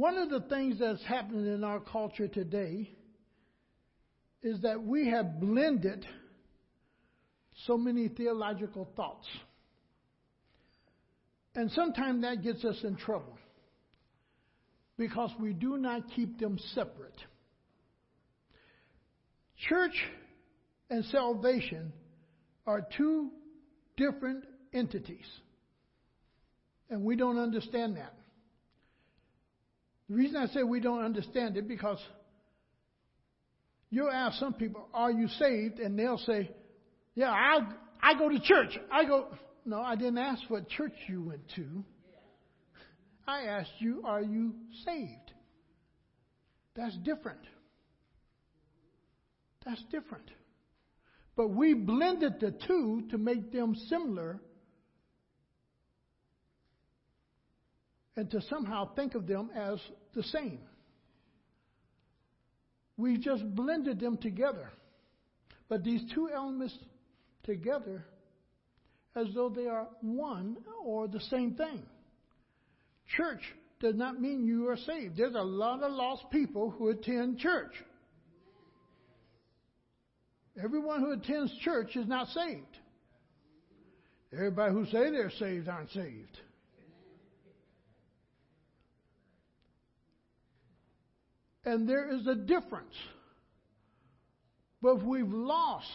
[0.00, 2.90] One of the things that's happening in our culture today
[4.42, 6.06] is that we have blended
[7.66, 9.26] so many theological thoughts.
[11.54, 13.36] And sometimes that gets us in trouble
[14.96, 17.18] because we do not keep them separate.
[19.68, 20.02] Church
[20.88, 21.92] and salvation
[22.66, 23.28] are two
[23.98, 25.26] different entities.
[26.88, 28.14] And we don't understand that.
[30.10, 32.00] The reason I say we don't understand it because
[33.90, 35.78] you'll ask some people, Are you saved?
[35.78, 36.50] And they'll say,
[37.14, 37.60] Yeah, I,
[38.02, 38.76] I go to church.
[38.90, 39.28] I go.
[39.64, 41.84] No, I didn't ask what church you went to.
[43.28, 44.54] I asked you, Are you
[44.84, 45.32] saved?
[46.74, 47.42] That's different.
[49.64, 50.28] That's different.
[51.36, 54.40] But we blended the two to make them similar
[58.20, 59.78] and to somehow think of them as
[60.14, 60.58] the same.
[62.98, 64.70] We just blended them together.
[65.70, 66.76] But these two elements
[67.44, 68.04] together
[69.16, 71.82] as though they are one or the same thing.
[73.16, 73.40] Church
[73.80, 75.16] does not mean you are saved.
[75.16, 77.72] There's a lot of lost people who attend church.
[80.62, 82.76] Everyone who attends church is not saved.
[84.30, 86.38] Everybody who say they're saved aren't saved.
[91.70, 92.96] And there is a difference.
[94.82, 95.86] But we've lost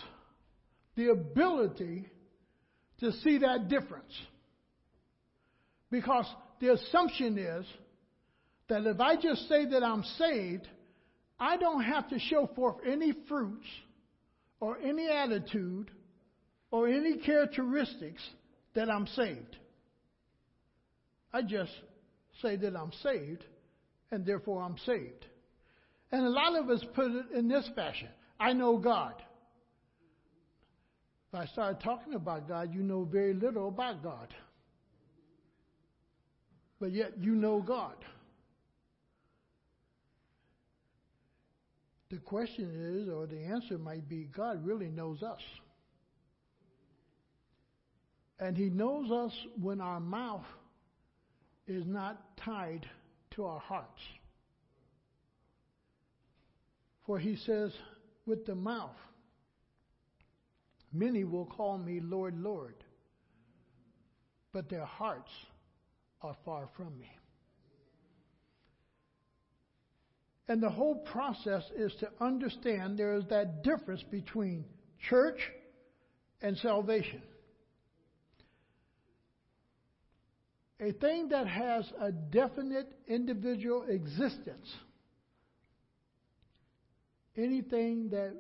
[0.95, 2.08] the ability
[3.02, 4.14] to see that difference.
[5.92, 7.66] Because the assumption is
[8.70, 10.66] that if I just say that I'm saved,
[11.38, 13.67] I don't have to show forth any fruits
[14.62, 15.92] or any attitude
[16.72, 18.23] or any characteristics
[18.76, 19.58] that I'm saved.
[21.34, 21.73] I just
[22.42, 23.44] say that I'm saved
[24.10, 25.26] and therefore I'm saved.
[26.16, 28.08] And a lot of us put it in this fashion
[28.39, 29.16] I know God.
[31.27, 34.33] If I start talking about God, you know very little about God.
[36.80, 37.95] But yet you know God.
[42.09, 42.70] The question
[43.04, 45.42] is, or the answer might be, God really knows us.
[48.39, 50.45] And He knows us when our mouth
[51.67, 52.86] is not tied
[53.31, 53.99] to our hearts.
[57.05, 57.71] For He says,
[58.26, 58.95] with the mouth,
[60.92, 62.76] many will call me Lord, Lord,
[64.52, 65.32] but their hearts
[66.21, 67.10] are far from me.
[70.48, 74.66] And the whole process is to understand there is that difference between
[75.10, 75.39] church
[76.42, 77.22] and salvation.
[80.80, 84.72] A thing that has a definite individual existence,
[87.38, 88.34] anything that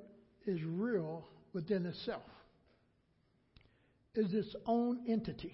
[0.45, 2.23] is real within itself,
[4.15, 5.53] is its own entity.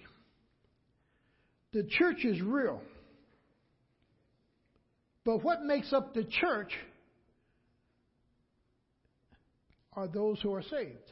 [1.74, 2.81] The church is real.
[5.24, 6.74] But what makes up the church
[9.94, 11.12] are those who are saved.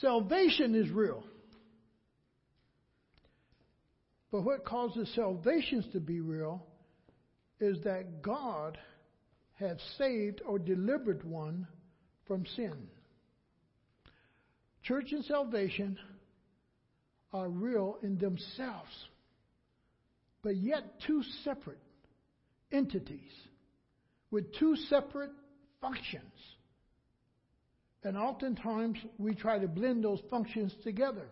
[0.00, 1.24] Salvation is real.
[4.30, 6.64] But what causes salvations to be real
[7.60, 8.78] is that God
[9.58, 11.66] has saved or delivered one
[12.26, 12.88] from sin.
[14.82, 15.98] Church and salvation
[17.32, 19.08] are real in themselves
[20.42, 21.78] but yet two separate
[22.70, 23.32] entities
[24.30, 25.30] with two separate
[25.80, 26.22] functions.
[28.04, 31.28] And oftentimes we try to blend those functions together.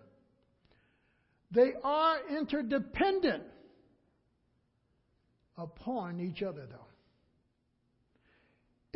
[1.53, 3.44] They are interdependent
[5.56, 6.85] upon each other, though.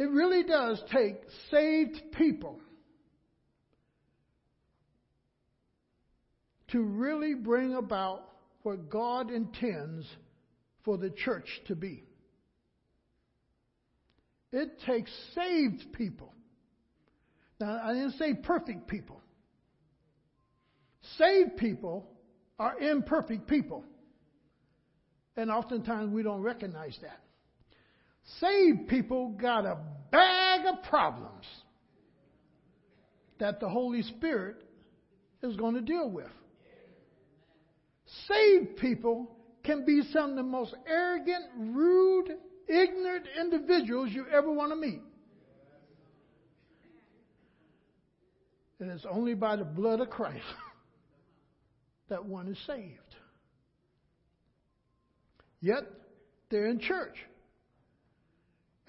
[0.00, 1.16] It really does take
[1.50, 2.58] saved people
[6.68, 8.22] to really bring about
[8.62, 10.06] what God intends
[10.86, 12.04] for the church to be.
[14.52, 16.32] It takes saved people.
[17.60, 19.20] Now, I didn't say perfect people.
[21.18, 22.08] Saved people
[22.58, 23.84] are imperfect people.
[25.36, 27.20] And oftentimes we don't recognize that.
[28.40, 29.78] Saved people got a
[30.10, 31.46] bag of problems
[33.38, 34.56] that the Holy Spirit
[35.42, 36.30] is going to deal with.
[38.28, 42.36] Saved people can be some of the most arrogant, rude,
[42.68, 45.02] ignorant individuals you ever want to meet.
[48.78, 50.44] And it's only by the blood of Christ
[52.08, 52.98] that one is saved.
[55.60, 55.84] Yet,
[56.50, 57.16] they're in church.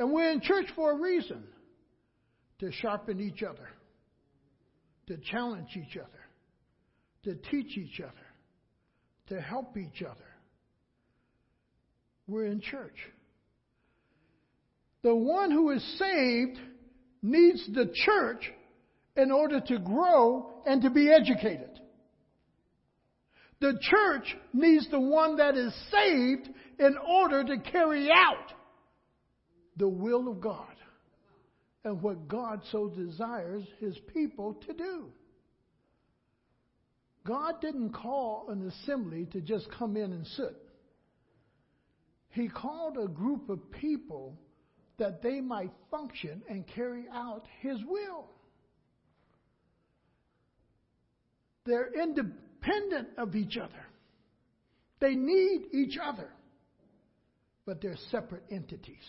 [0.01, 1.43] And we're in church for a reason
[2.57, 3.69] to sharpen each other,
[5.05, 6.09] to challenge each other,
[7.23, 8.11] to teach each other,
[9.27, 10.25] to help each other.
[12.25, 12.95] We're in church.
[15.03, 16.57] The one who is saved
[17.21, 18.51] needs the church
[19.15, 21.79] in order to grow and to be educated.
[23.59, 26.49] The church needs the one that is saved
[26.79, 28.51] in order to carry out
[29.77, 30.75] the will of God
[31.83, 35.11] and what God so desires his people to do.
[37.25, 40.55] God didn't call an assembly to just come in and sit.
[42.29, 44.37] He called a group of people
[44.97, 48.29] that they might function and carry out his will.
[51.65, 53.85] They're independent of each other.
[54.99, 56.29] They need each other,
[57.65, 59.03] but they're separate entities.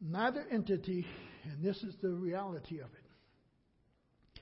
[0.00, 1.06] Neither entity,
[1.44, 4.40] and this is the reality of it,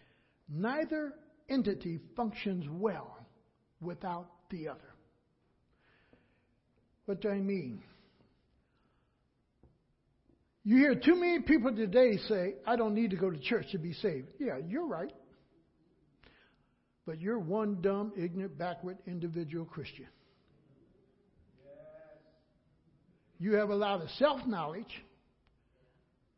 [0.49, 1.14] neither
[1.49, 3.26] entity functions well
[3.81, 4.94] without the other.
[7.06, 7.82] What do I mean?
[10.64, 13.78] You hear too many people today say, I don't need to go to church to
[13.78, 14.28] be saved.
[14.38, 15.12] Yeah, you're right.
[17.06, 20.08] But you're one dumb, ignorant, backward individual Christian.
[23.38, 25.02] You have a lot of self knowledge,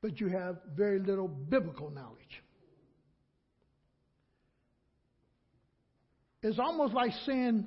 [0.03, 2.43] but you have very little biblical knowledge.
[6.43, 7.67] It's almost like saying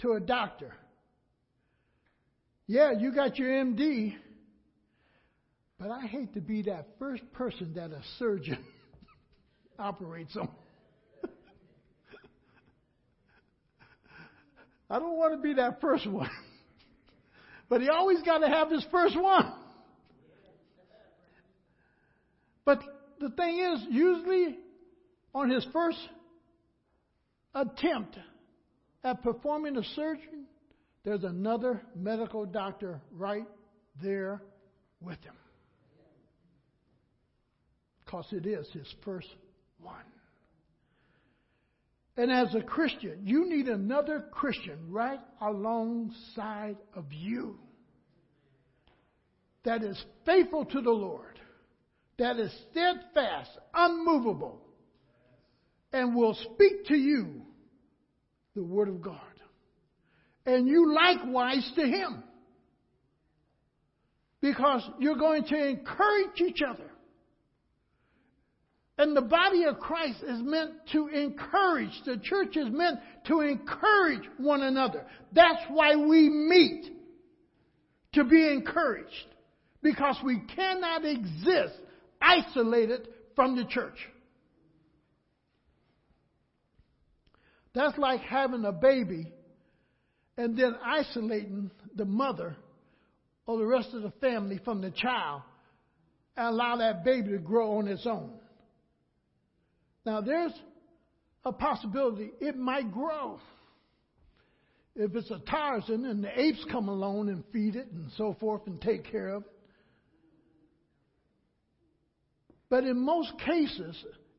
[0.00, 0.74] to a doctor,
[2.66, 4.16] Yeah, you got your MD,
[5.78, 8.58] but I hate to be that first person that a surgeon
[9.78, 10.48] operates on.
[14.90, 16.30] I don't want to be that first one.
[17.68, 19.52] but he always got to have his first one.
[22.66, 22.82] But
[23.20, 24.58] the thing is, usually
[25.34, 25.98] on his first
[27.54, 28.18] attempt
[29.02, 30.44] at performing a surgery,
[31.04, 33.46] there's another medical doctor right
[34.02, 34.42] there
[35.00, 35.34] with him
[38.04, 39.28] because it is his first
[39.80, 39.94] one.
[42.16, 47.58] And as a Christian, you need another Christian right alongside of you
[49.64, 51.35] that is faithful to the Lord,
[52.18, 54.60] that is steadfast, unmovable,
[55.92, 57.42] and will speak to you
[58.54, 59.20] the Word of God.
[60.46, 62.22] And you likewise to Him.
[64.40, 66.90] Because you're going to encourage each other.
[68.98, 71.90] And the body of Christ is meant to encourage.
[72.06, 75.04] The church is meant to encourage one another.
[75.32, 76.86] That's why we meet.
[78.14, 79.12] To be encouraged.
[79.82, 81.74] Because we cannot exist
[82.26, 83.98] isolated from the church.
[87.74, 89.32] That's like having a baby
[90.38, 92.56] and then isolating the mother
[93.46, 95.42] or the rest of the family from the child
[96.36, 98.32] and allow that baby to grow on its own.
[100.04, 100.52] Now, there's
[101.44, 103.40] a possibility it might grow.
[104.94, 108.62] If it's a Tarzan and the apes come along and feed it and so forth
[108.66, 109.55] and take care of it.
[112.68, 113.96] But in most cases,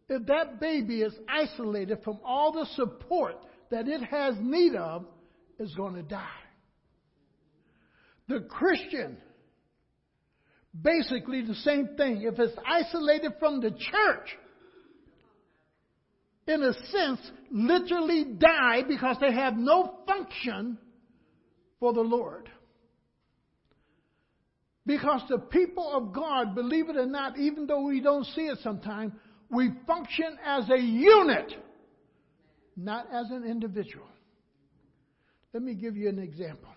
[0.10, 3.36] if that baby is isolated from all the support
[3.72, 5.06] that it has need of,
[5.60, 6.28] is going to die.
[8.28, 9.18] The Christian,
[10.80, 12.22] basically the same thing.
[12.22, 14.38] If it's isolated from the church,
[16.48, 17.20] in a sense,
[17.52, 20.78] literally die because they have no function
[21.80, 22.50] for the Lord.
[24.88, 28.58] Because the people of God, believe it or not, even though we don't see it
[28.64, 29.12] sometimes,
[29.50, 31.54] we function as a unit,
[32.78, 34.08] not as an individual.
[35.54, 36.70] Let me give you an example.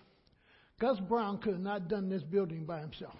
[0.79, 3.15] Gus Brown could have not done this building by himself.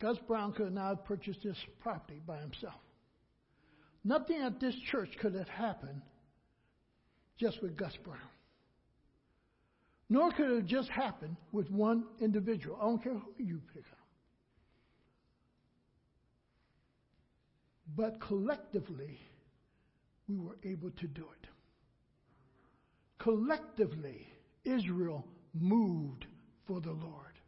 [0.00, 2.80] Gus Brown could not have purchased this property by himself.
[4.02, 6.00] Nothing at this church could have happened
[7.38, 8.18] just with Gus Brown.
[10.10, 12.76] Nor could it just happened with one individual.
[12.78, 13.98] I don't care who you pick up.
[17.96, 19.18] But collectively,
[20.28, 21.48] we were able to do it.
[23.18, 24.26] Collectively,
[24.64, 25.24] Israel
[25.54, 26.26] moved
[26.66, 27.38] for the Lord.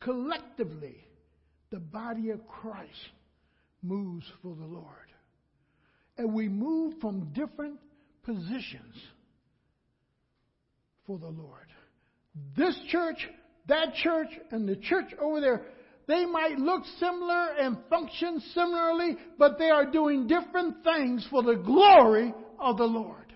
[0.00, 1.06] Collectively,
[1.70, 3.12] the body of Christ
[3.82, 5.08] moves for the Lord
[6.18, 7.78] and we move from different
[8.24, 8.96] positions
[11.08, 11.66] for the Lord.
[12.56, 13.26] This church,
[13.66, 15.62] that church, and the church over there,
[16.06, 21.56] they might look similar and function similarly, but they are doing different things for the
[21.56, 23.32] glory of the Lord.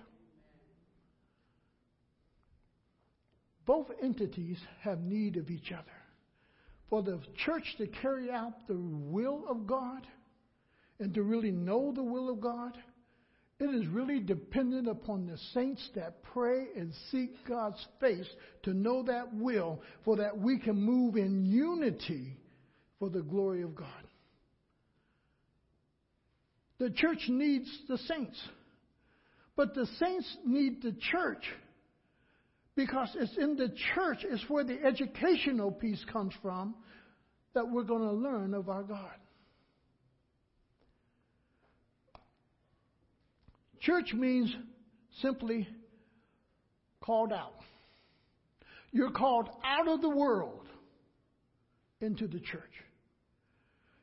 [3.65, 5.83] Both entities have need of each other.
[6.89, 10.05] For the church to carry out the will of God
[10.99, 12.77] and to really know the will of God,
[13.63, 18.27] it is really dependent upon the saints that pray and seek God's face
[18.63, 22.37] to know that will, for that we can move in unity
[22.99, 23.87] for the glory of God.
[26.79, 28.41] The church needs the saints,
[29.55, 31.45] but the saints need the church
[32.75, 36.75] because it's in the church is where the educational piece comes from
[37.53, 39.13] that we're going to learn of our God.
[43.83, 44.55] Church means
[45.21, 45.67] simply
[47.01, 47.55] called out.
[48.91, 50.67] You're called out of the world
[51.99, 52.61] into the church.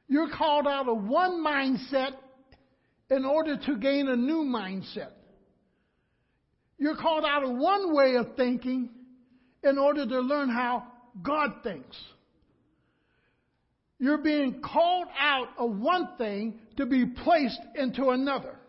[0.07, 2.13] You're called out of one mindset
[3.09, 5.13] in order to gain a new mindset.
[6.77, 8.91] You're called out of one way of thinking
[9.63, 10.85] in order to learn how
[11.23, 11.97] God thinks.
[13.99, 18.60] You're being called out of one thing to be placed into another.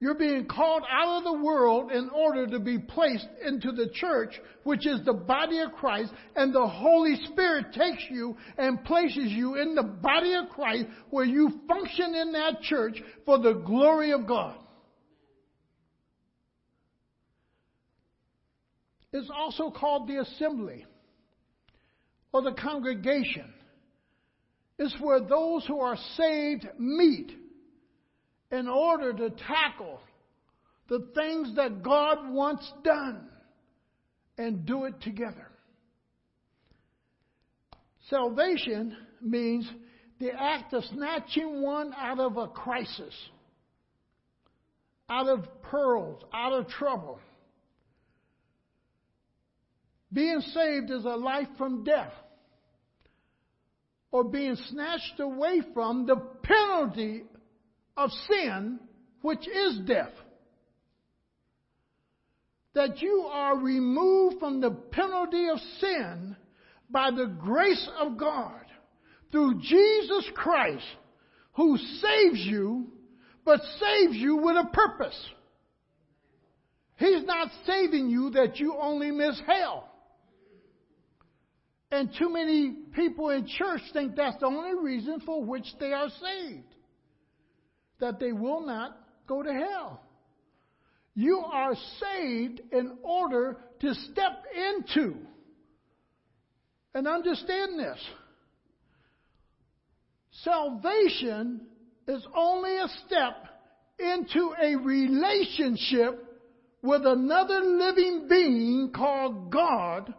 [0.00, 4.38] You're being called out of the world in order to be placed into the church,
[4.64, 9.54] which is the body of Christ, and the Holy Spirit takes you and places you
[9.54, 14.26] in the body of Christ where you function in that church for the glory of
[14.26, 14.56] God.
[19.12, 20.84] It's also called the assembly
[22.32, 23.54] or the congregation.
[24.76, 27.30] It's where those who are saved meet
[28.54, 30.00] in order to tackle
[30.88, 33.28] the things that God wants done
[34.38, 35.48] and do it together.
[38.08, 39.68] Salvation means
[40.20, 43.14] the act of snatching one out of a crisis,
[45.08, 47.18] out of pearls, out of trouble.
[50.12, 52.12] Being saved is a life from death
[54.12, 57.24] or being snatched away from the penalty
[57.96, 58.80] of sin,
[59.22, 60.12] which is death.
[62.74, 66.36] That you are removed from the penalty of sin
[66.90, 68.60] by the grace of God
[69.30, 70.84] through Jesus Christ,
[71.54, 72.88] who saves you,
[73.44, 75.28] but saves you with a purpose.
[76.96, 79.88] He's not saving you that you only miss hell.
[81.90, 86.08] And too many people in church think that's the only reason for which they are
[86.08, 86.73] saved
[88.00, 88.96] that they will not
[89.26, 90.00] go to hell.
[91.14, 95.16] You are saved in order to step into.
[96.94, 97.98] And understand this
[100.42, 101.60] salvation
[102.08, 103.46] is only a step
[103.98, 106.24] into a relationship
[106.82, 110.12] with another living being called God,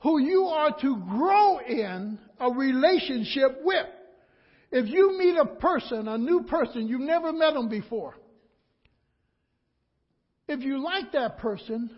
[0.00, 3.86] who you are to grow in a relationship with.
[4.76, 8.14] If you meet a person, a new person, you've never met them before,
[10.46, 11.88] if you like that person,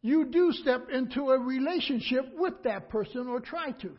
[0.00, 3.90] you do step into a relationship with that person or try to.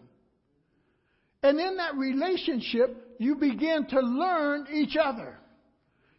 [1.44, 5.38] And in that relationship, you begin to learn each other.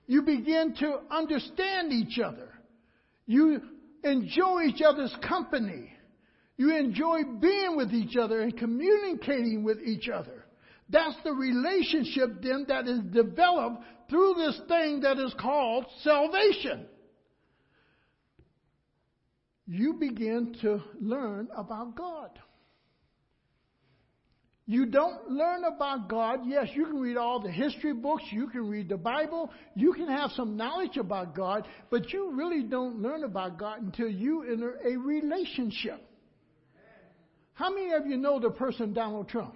[0.06, 2.50] You begin to understand each other.
[3.24, 3.62] You
[4.02, 5.90] enjoy each other's company.
[6.58, 10.43] You enjoy being with each other and communicating with each other.
[10.88, 16.86] That's the relationship then that is developed through this thing that is called salvation.
[19.66, 22.38] You begin to learn about God.
[24.66, 26.40] You don't learn about God.
[26.46, 30.08] Yes, you can read all the history books, you can read the Bible, you can
[30.08, 34.78] have some knowledge about God, but you really don't learn about God until you enter
[34.82, 36.02] a relationship.
[37.52, 39.54] How many of you know the person Donald Trump?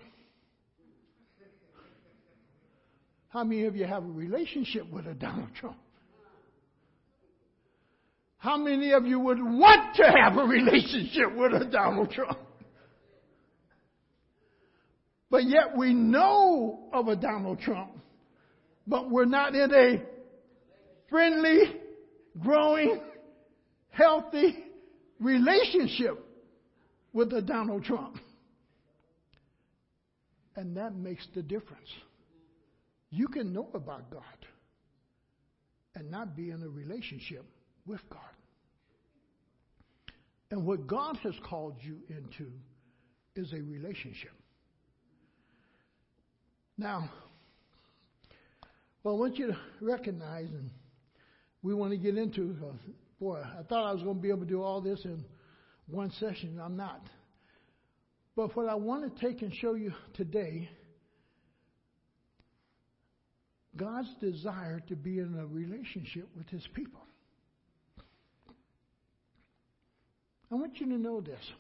[3.28, 5.76] How many of you have a relationship with a Donald Trump?
[8.38, 12.38] How many of you would want to have a relationship with a Donald Trump?
[15.30, 17.90] But yet we know of a Donald Trump,
[18.86, 20.02] but we're not in a
[21.10, 21.76] friendly,
[22.40, 23.00] growing,
[23.90, 24.56] healthy
[25.20, 26.24] relationship
[27.12, 28.16] with a Donald Trump.
[30.56, 31.88] And that makes the difference.
[33.10, 34.22] You can know about God
[35.94, 37.44] and not be in a relationship
[37.86, 38.20] with God.
[40.50, 42.50] And what God has called you into
[43.34, 44.32] is a relationship.
[46.76, 47.10] Now,
[49.02, 50.70] well, I want you to recognize, and
[51.62, 52.72] we want to get into, uh,
[53.20, 55.24] boy, I thought I was going to be able to do all this in
[55.86, 56.60] one session.
[56.62, 57.02] I'm not.
[58.36, 60.68] But what I want to take and show you today
[63.76, 67.00] God's desire to be in a relationship with his people.
[70.50, 71.52] I want you to know this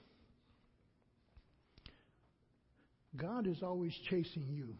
[3.16, 4.74] God is always chasing you.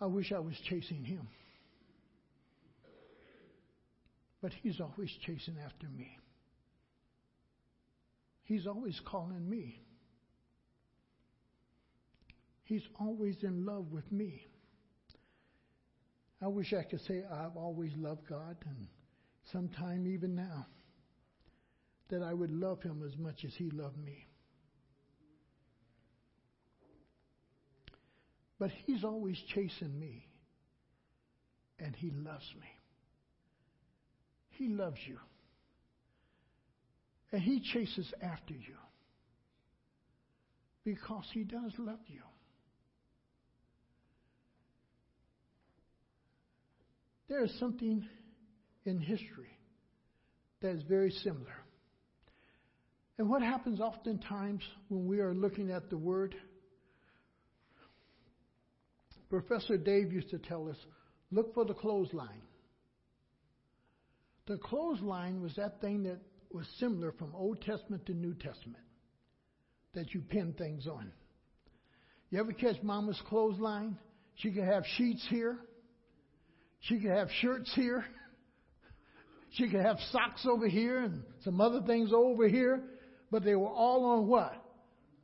[0.00, 1.28] I wish I was chasing him.
[4.42, 6.18] But he's always chasing after me.
[8.42, 9.80] He's always calling me.
[12.64, 14.46] He's always in love with me.
[16.42, 18.86] I wish I could say I've always loved God, and
[19.52, 20.66] sometime even now,
[22.10, 24.26] that I would love Him as much as He loved me.
[28.58, 30.26] But He's always chasing me,
[31.78, 32.68] and He loves me.
[34.50, 35.18] He loves you,
[37.32, 38.76] and He chases after you
[40.84, 42.20] because He does love you.
[47.34, 48.06] There is something
[48.84, 49.58] in history
[50.62, 51.56] that is very similar.
[53.18, 56.36] And what happens oftentimes when we are looking at the Word?
[59.28, 60.76] Professor Dave used to tell us
[61.32, 62.42] look for the clothesline.
[64.46, 66.20] The clothesline was that thing that
[66.52, 68.84] was similar from Old Testament to New Testament
[69.94, 71.10] that you pin things on.
[72.30, 73.98] You ever catch Mama's clothesline?
[74.36, 75.58] She could have sheets here,
[76.88, 78.04] she could have shirts here.
[79.52, 82.82] She could have socks over here and some other things over here,
[83.30, 84.54] but they were all on what?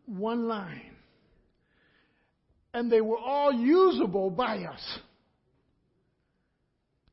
[0.07, 0.92] One line.
[2.73, 4.99] And they were all usable by us.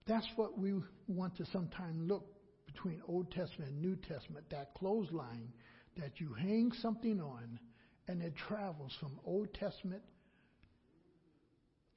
[0.06, 0.76] That's what we
[1.08, 2.26] want to sometimes look
[2.68, 5.52] between Old Testament and New Testament, that clothesline
[5.98, 7.60] that you hang something on
[8.08, 10.04] and it travels from Old Testament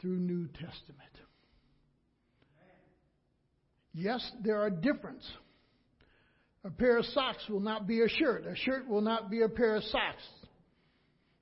[0.00, 1.12] through New Testament.
[3.92, 5.30] Yes, there are differences.
[6.64, 8.46] A pair of socks will not be a shirt.
[8.46, 10.22] A shirt will not be a pair of socks.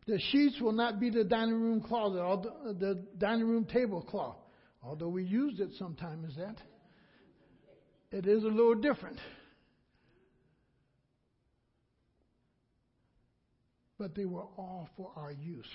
[0.07, 4.37] The sheets will not be the dining room closet or the, dining room tablecloth.
[4.83, 6.57] Although we used it sometimes that.
[8.11, 9.19] It is a little different.
[13.99, 15.67] But they were all for our use.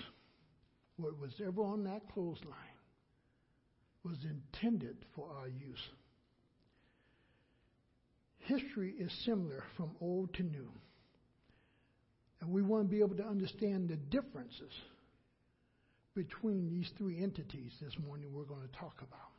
[0.96, 2.54] What was ever on that clothesline
[4.02, 5.78] was intended for our use
[8.44, 10.68] history is similar from old to new.
[12.40, 14.72] And we want to be able to understand the differences
[16.14, 19.32] between these three entities this morning we're going to talk about.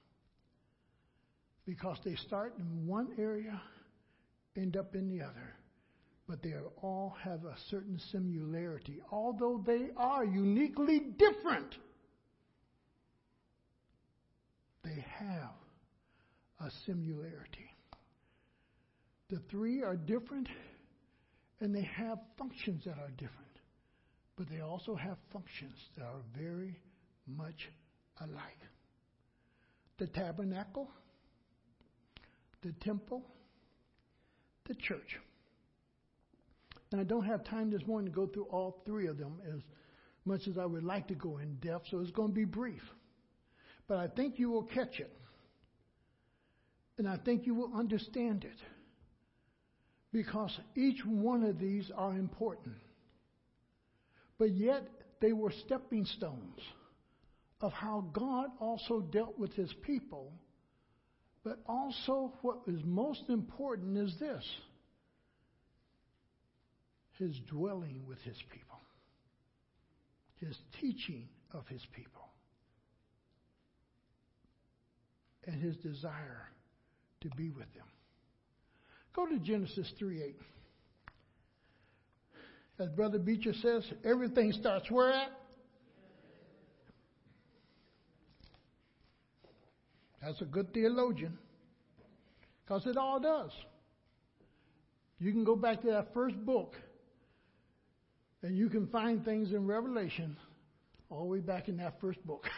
[1.65, 3.61] Because they start in one area,
[4.57, 5.55] end up in the other,
[6.27, 11.75] but they all have a certain similarity, although they are uniquely different.
[14.83, 15.53] They have
[16.59, 17.74] a similarity.
[19.29, 20.47] The three are different
[21.59, 23.41] and they have functions that are different.
[24.37, 26.79] But they also have functions that are very
[27.25, 27.69] much
[28.19, 28.59] alike.
[29.97, 30.89] The tabernacle,
[32.61, 33.23] the temple,
[34.67, 35.17] the church.
[36.91, 39.61] And I don't have time this morning to go through all three of them as
[40.25, 42.81] much as I would like to go in depth, so it's going to be brief.
[43.87, 45.15] But I think you will catch it.
[46.97, 48.57] And I think you will understand it
[50.15, 52.77] because each one of these are important.
[54.39, 54.87] But yet,
[55.19, 56.57] they were stepping stones
[57.59, 60.31] of how God also dealt with his people.
[61.43, 64.45] But also, what is most important is this
[67.19, 68.79] his dwelling with his people,
[70.39, 72.29] his teaching of his people,
[75.45, 76.47] and his desire
[77.19, 77.87] to be with them.
[79.15, 80.35] Go to Genesis 3 8.
[82.77, 85.31] As Brother Beecher says, everything starts where at?
[90.21, 91.37] That's a good theologian.
[92.65, 93.51] Because it all does.
[95.19, 96.75] You can go back to that first book
[98.41, 100.35] and you can find things in Revelation
[101.09, 102.45] all the way back in that first book.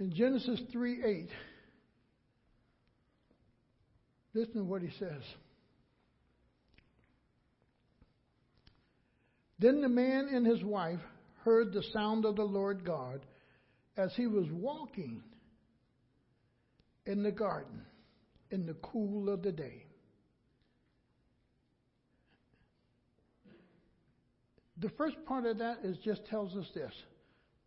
[0.00, 1.30] In Genesis 3 8,
[4.34, 5.22] listen to what he says.
[9.58, 11.00] Then the man and his wife
[11.44, 13.24] heard the sound of the Lord God
[13.96, 15.22] as he was walking
[17.06, 17.82] in the garden
[18.50, 19.86] in the cool of the day.
[24.78, 26.92] The first part of that is just tells us this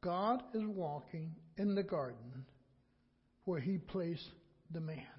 [0.02, 2.46] God is walking in the garden
[3.46, 4.30] where he placed
[4.72, 5.17] the man.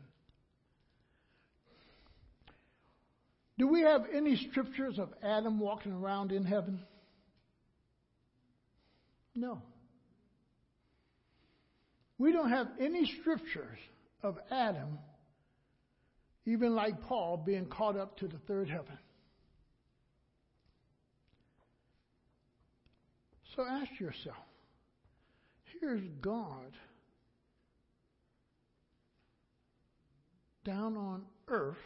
[3.59, 6.81] Do we have any scriptures of Adam walking around in heaven?
[9.35, 9.61] No.
[12.19, 13.79] We don't have any scriptures
[14.23, 14.99] of Adam,
[16.47, 18.99] even like Paul, being caught up to the third heaven.
[23.57, 24.37] So ask yourself
[25.81, 26.73] here's God
[30.65, 31.77] down on earth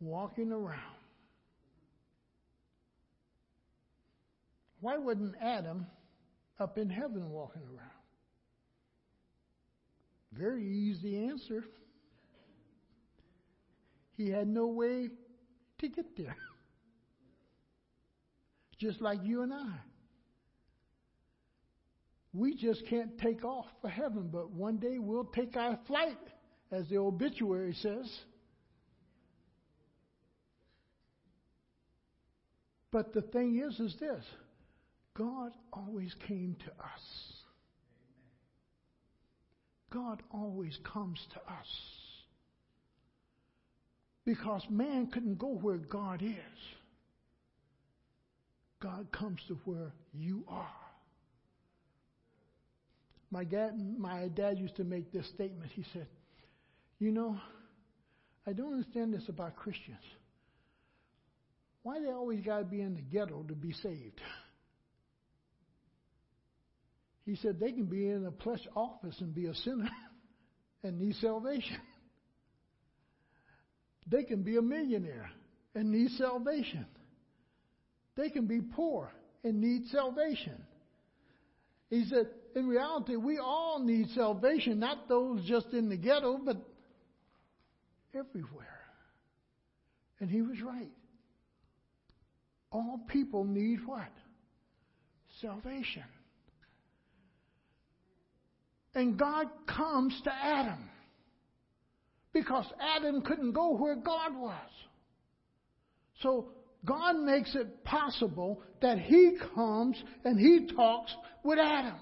[0.00, 0.98] walking around.
[4.80, 5.86] Why wasn't Adam
[6.60, 7.90] up in heaven walking around?
[10.32, 11.64] Very easy answer.
[14.16, 15.08] He had no way
[15.78, 16.36] to get there.
[18.78, 19.74] Just like you and I.
[22.32, 26.18] We just can't take off for heaven, but one day we'll take our flight,
[26.70, 28.08] as the obituary says.
[32.90, 34.24] But the thing is, is this
[35.14, 37.02] God always came to us.
[39.90, 41.66] God always comes to us.
[44.24, 46.58] Because man couldn't go where God is.
[48.80, 50.68] God comes to where you are.
[53.30, 55.72] My dad, my dad used to make this statement.
[55.74, 56.06] He said,
[56.98, 57.38] You know,
[58.46, 59.96] I don't understand this about Christians.
[61.88, 64.20] Why they always got to be in the ghetto to be saved?
[67.24, 69.88] He said they can be in a plush office and be a sinner
[70.82, 71.78] and need salvation.
[74.06, 75.30] They can be a millionaire
[75.74, 76.84] and need salvation.
[78.16, 79.10] They can be poor
[79.42, 80.62] and need salvation.
[81.88, 86.58] He said, in reality, we all need salvation, not those just in the ghetto, but
[88.14, 88.78] everywhere.
[90.20, 90.90] And he was right.
[92.70, 94.10] All people need what?
[95.40, 96.04] Salvation.
[98.94, 100.90] And God comes to Adam
[102.32, 104.70] because Adam couldn't go where God was.
[106.20, 106.48] So
[106.84, 111.98] God makes it possible that He comes and He talks with Adam.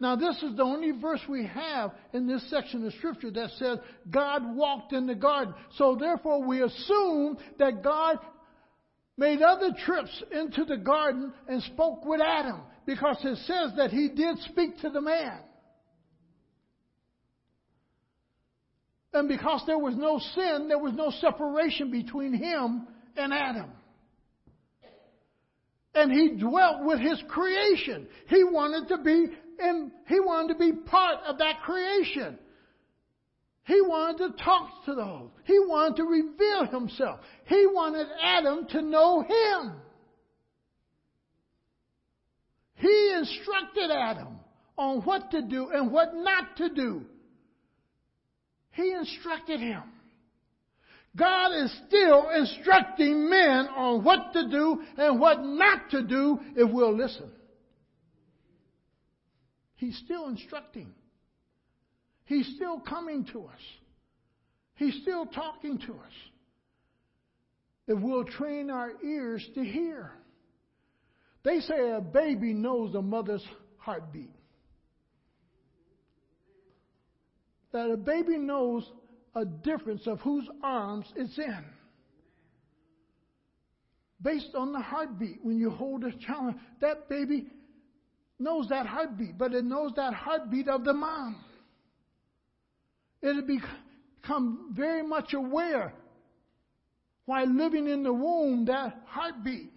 [0.00, 3.78] Now, this is the only verse we have in this section of Scripture that says
[4.10, 5.52] God walked in the garden.
[5.76, 8.18] So, therefore, we assume that God
[9.20, 14.08] made other trips into the garden and spoke with Adam because it says that He
[14.08, 15.40] did speak to the man.
[19.12, 23.72] And because there was no sin, there was no separation between him and Adam.
[25.94, 28.06] And he dwelt with his creation.
[28.28, 29.26] He wanted to be
[29.58, 32.38] in, he wanted to be part of that creation.
[33.70, 35.30] He wanted to talk to those.
[35.44, 37.20] He wanted to reveal himself.
[37.46, 39.72] He wanted Adam to know him.
[42.74, 44.40] He instructed Adam
[44.76, 47.02] on what to do and what not to do.
[48.72, 49.82] He instructed him.
[51.14, 56.68] God is still instructing men on what to do and what not to do if
[56.72, 57.30] we'll listen.
[59.76, 60.92] He's still instructing.
[62.30, 63.60] He's still coming to us.
[64.76, 66.12] He's still talking to us.
[67.88, 70.12] If we'll train our ears to hear.
[71.42, 73.44] They say a baby knows a mother's
[73.78, 74.30] heartbeat.
[77.72, 78.84] that a baby knows
[79.34, 81.64] a difference of whose arms it's in.
[84.22, 87.46] Based on the heartbeat, when you hold a child, that baby
[88.38, 91.44] knows that heartbeat, but it knows that heartbeat of the mom.
[93.22, 95.92] It'll become very much aware
[97.26, 99.72] while living in the womb that heartbeat.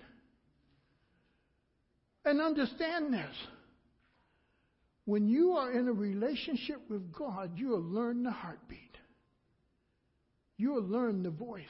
[2.25, 3.35] And understand this.
[5.05, 8.79] When you are in a relationship with God, you'll learn the heartbeat.
[10.55, 11.65] You'll learn the voice.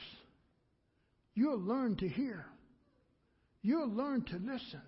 [1.34, 2.46] You'll learn to hear.
[3.62, 4.82] You'll learn to listen.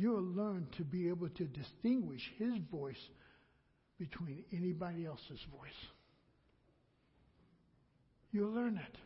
[0.00, 3.08] you'll learn to be able to distinguish his voice
[4.00, 5.70] between anybody else's voice.
[8.32, 8.96] You'll learn it.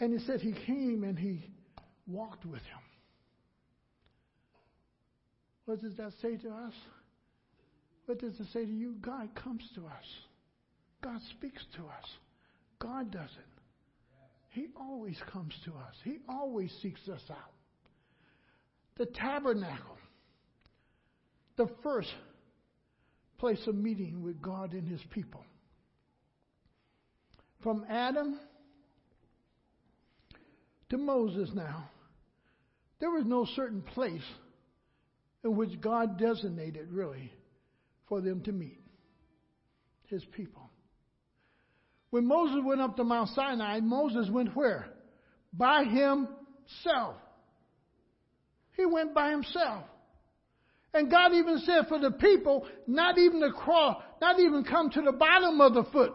[0.00, 1.48] And he said he came and he
[2.08, 2.82] walked with him.
[5.64, 6.72] What does that say to us?
[8.06, 8.96] What does it say to you?
[9.00, 10.04] God comes to us.
[11.04, 12.10] God speaks to us.
[12.80, 13.52] God does it.
[14.48, 15.94] He always comes to us.
[16.02, 17.52] He always seeks us out.
[18.98, 19.96] The tabernacle,
[21.56, 22.12] the first
[23.38, 25.44] place of meeting with God and His people.
[27.62, 28.38] From Adam
[30.90, 31.88] to Moses now,
[33.00, 34.22] there was no certain place
[35.44, 37.32] in which God designated really
[38.08, 38.82] for them to meet
[40.06, 40.70] his people.
[42.10, 44.86] When Moses went up to Mount Sinai, Moses went where?
[45.52, 47.16] By himself.
[48.76, 49.84] He went by himself.
[50.94, 55.00] And God even said for the people not even to crawl, not even come to
[55.00, 56.12] the bottom of the foot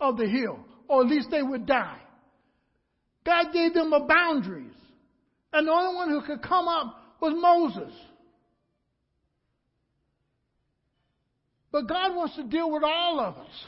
[0.00, 1.98] of the hill, or at least they would die.
[3.24, 4.70] God gave them a boundaries.
[5.52, 7.92] And the only one who could come up was Moses.
[11.72, 13.64] But God wants to deal with all of us.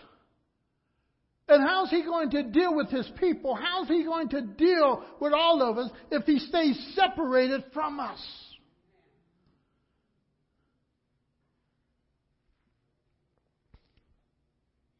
[1.48, 3.54] And how's He going to deal with His people?
[3.54, 8.20] How's He going to deal with all of us if He stays separated from us?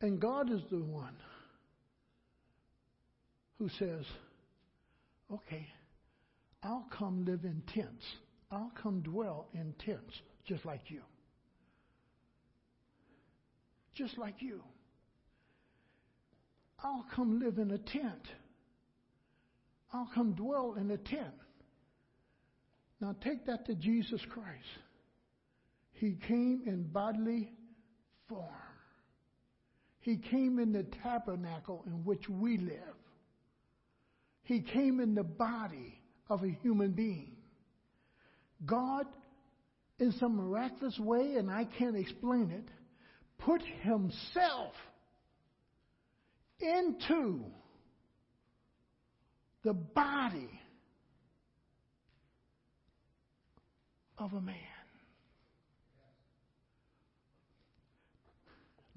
[0.01, 1.17] And God is the one
[3.59, 4.05] who says,
[5.33, 5.67] okay,
[6.63, 8.05] I'll come live in tents.
[8.51, 10.13] I'll come dwell in tents
[10.47, 11.01] just like you
[13.97, 14.61] just like you.
[16.85, 18.29] I'll come live in a tent.
[19.93, 21.35] I'll come dwell in a tent.
[23.01, 24.65] Now take that to Jesus Christ.
[25.93, 27.51] He came in bodily
[28.29, 28.53] form.
[30.07, 32.95] He came in the tabernacle in which we live.
[34.45, 37.33] He came in the body of a human being.
[38.65, 39.07] God,
[39.99, 42.69] in some miraculous way, and I can't explain it,
[43.39, 44.75] put himself
[46.61, 47.41] into
[49.65, 50.61] the body
[54.19, 54.76] of a man.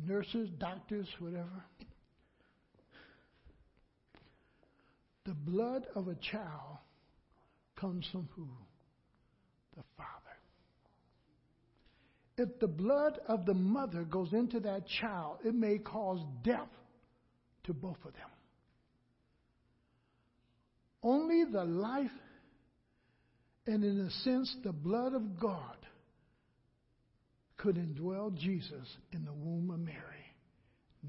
[0.06, 1.64] Nurses, doctors, whatever.
[5.26, 6.78] The blood of a child
[7.80, 8.48] comes from who?
[9.76, 10.30] The Father
[12.40, 16.70] if the blood of the mother goes into that child, it may cause death
[17.66, 18.30] to both of them.
[21.04, 22.12] Only the life
[23.68, 25.76] and, in a sense, the blood of God
[27.60, 30.34] could indwell Jesus in the womb of Mary,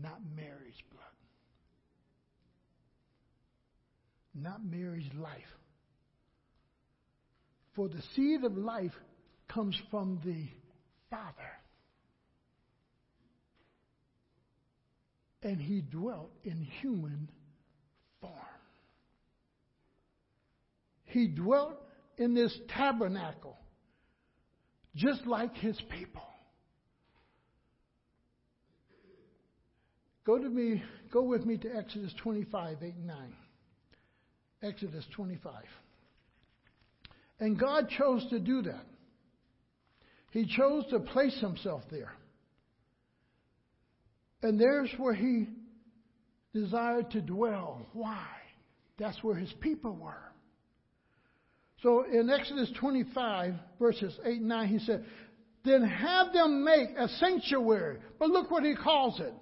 [0.00, 1.04] not Mary's blood.
[4.34, 5.38] Not Mary's life.
[7.74, 8.92] For the seed of life
[9.48, 10.48] comes from the
[11.08, 11.32] Father.
[15.42, 17.28] And he dwelt in human
[18.20, 18.32] form.
[21.04, 21.80] He dwelt
[22.18, 23.56] in this tabernacle
[24.96, 26.22] just like his people.
[30.30, 33.16] Go to me, go with me to Exodus 25, 8 and 9.
[34.62, 35.52] Exodus 25.
[37.40, 38.84] And God chose to do that.
[40.30, 42.12] He chose to place himself there.
[44.40, 45.48] And there's where he
[46.54, 47.88] desired to dwell.
[47.92, 48.24] Why?
[49.00, 50.32] That's where his people were.
[51.82, 55.04] So in Exodus 25, verses 8 and 9, he said,
[55.64, 57.98] Then have them make a sanctuary.
[58.20, 59.34] But look what he calls it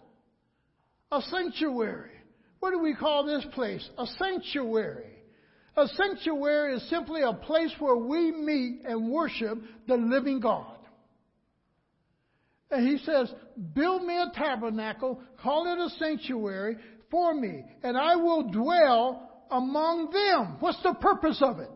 [1.10, 2.10] a sanctuary.
[2.60, 3.88] What do we call this place?
[3.96, 5.12] A sanctuary.
[5.76, 10.76] A sanctuary is simply a place where we meet and worship the living God.
[12.70, 13.32] And he says,
[13.74, 16.76] Build me a tabernacle, call it a sanctuary
[17.10, 20.56] for me, and I will dwell among them.
[20.60, 21.70] What's the purpose of it?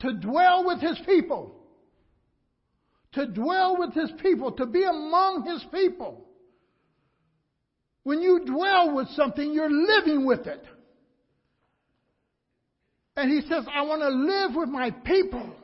[0.00, 1.54] To dwell with his people.
[3.12, 6.23] To dwell with his people, to be among his people.
[8.04, 10.64] When you dwell with something, you're living with it.
[13.16, 15.54] And he says, I want to live with my people.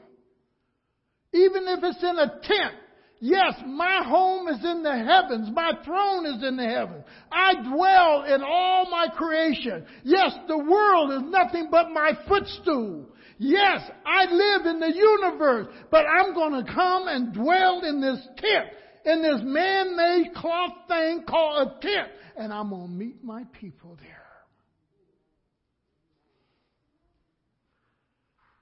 [1.33, 2.75] Even if it's in a tent.
[3.23, 5.51] Yes, my home is in the heavens.
[5.55, 7.05] My throne is in the heavens.
[7.31, 9.85] I dwell in all my creation.
[10.05, 13.07] Yes, the world is nothing but my footstool.
[13.37, 18.21] Yes, I live in the universe, but I'm going to come and dwell in this
[18.39, 18.69] tent,
[19.05, 23.97] in this man-made cloth thing called a tent, and I'm going to meet my people
[24.01, 24.17] there.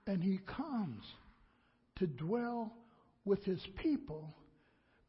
[0.07, 1.05] And he comes
[1.97, 2.73] to dwell
[3.25, 4.35] with his people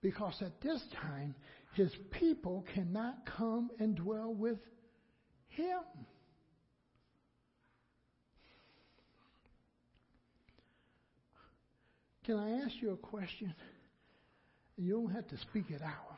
[0.01, 1.35] because at this time
[1.73, 4.57] his people cannot come and dwell with
[5.47, 5.79] him.
[12.25, 13.55] Can I ask you a question?
[14.79, 16.17] You don't have to speak it out.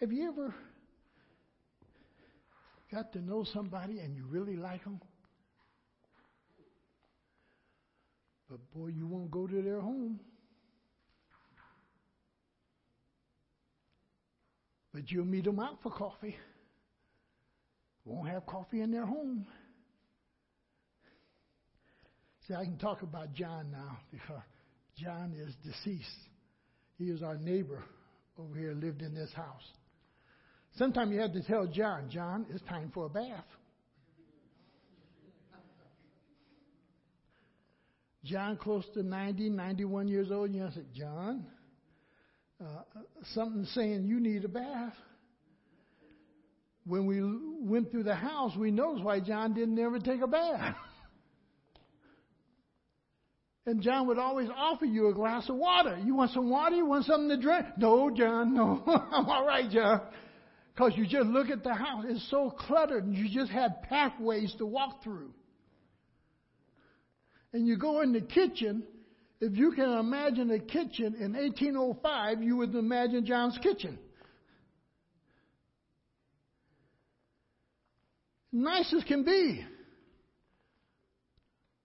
[0.00, 0.52] Have you ever
[2.90, 5.00] got to know somebody and you really like them?
[8.48, 10.18] But boy, you won't go to their home.
[14.92, 16.36] But you'll meet them out for coffee.
[18.04, 19.46] Won't have coffee in their home.
[22.50, 24.42] See, I can talk about John now because
[24.98, 26.08] John is deceased.
[26.98, 27.84] He is our neighbor
[28.36, 29.62] over here, lived in this house.
[30.76, 33.44] Sometimes you have to tell John, John, it's time for a bath.
[38.24, 41.46] John, close to 90, 91 years old, you know, I said, John,
[42.60, 42.82] uh,
[43.32, 44.94] something saying you need a bath.
[46.84, 47.22] When we
[47.70, 50.74] went through the house, we noticed why John didn't ever take a bath.
[53.66, 55.98] And John would always offer you a glass of water.
[56.02, 56.76] You want some water?
[56.76, 57.66] You want something to drink?
[57.76, 58.82] No, John, no.
[58.86, 60.00] I'm all right, John.
[60.74, 64.54] Because you just look at the house, it's so cluttered, and you just have pathways
[64.58, 65.30] to walk through.
[67.52, 68.84] And you go in the kitchen,
[69.40, 73.98] if you can imagine a kitchen in 1805, you would imagine John's kitchen.
[78.52, 79.64] Nice as can be.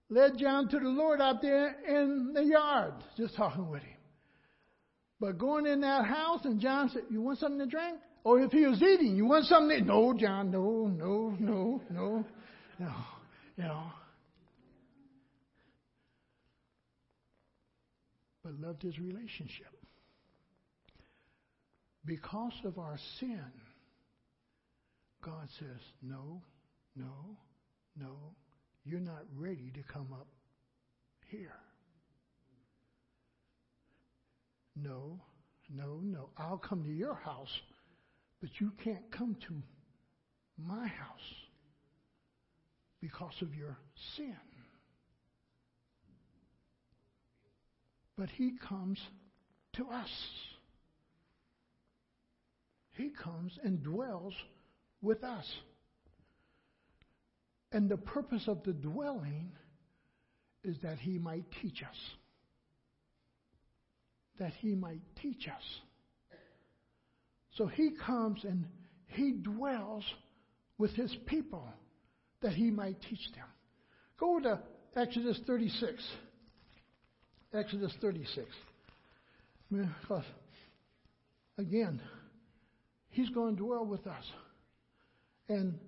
[0.08, 3.98] Led John to the Lord out there in the yard, just talking with him.
[5.18, 7.98] But going in that house, and John said, You want something to drink?
[8.22, 12.24] Or if he was eating, you want something to No, John, no, no, no, no,
[12.78, 12.92] no.
[13.56, 13.84] You know.
[18.46, 19.66] but loved his relationship.
[22.04, 23.42] Because of our sin,
[25.20, 26.42] God says, No,
[26.94, 27.36] no,
[27.98, 28.16] no,
[28.86, 30.28] you're not ready to come up
[31.28, 31.56] here.
[34.76, 35.20] No,
[35.74, 36.28] no, no.
[36.36, 37.60] I'll come to your house,
[38.40, 39.54] but you can't come to
[40.56, 41.34] my house
[43.00, 43.76] because of your
[44.16, 44.36] sin.
[48.16, 48.98] But He comes
[49.74, 50.10] to us.
[52.96, 54.34] He comes and dwells
[55.02, 55.46] with us.
[57.72, 59.50] And the purpose of the dwelling
[60.64, 61.96] is that He might teach us.
[64.38, 65.62] That He might teach us.
[67.56, 68.66] So He comes and
[69.08, 70.04] He dwells
[70.78, 71.66] with His people
[72.42, 73.46] that He might teach them.
[74.18, 74.60] Go to
[74.94, 76.02] Exodus 36.
[77.52, 78.46] Exodus 36.
[79.70, 80.24] Because,
[81.58, 82.00] again,
[83.10, 84.24] He's going to dwell with us.
[85.48, 85.78] And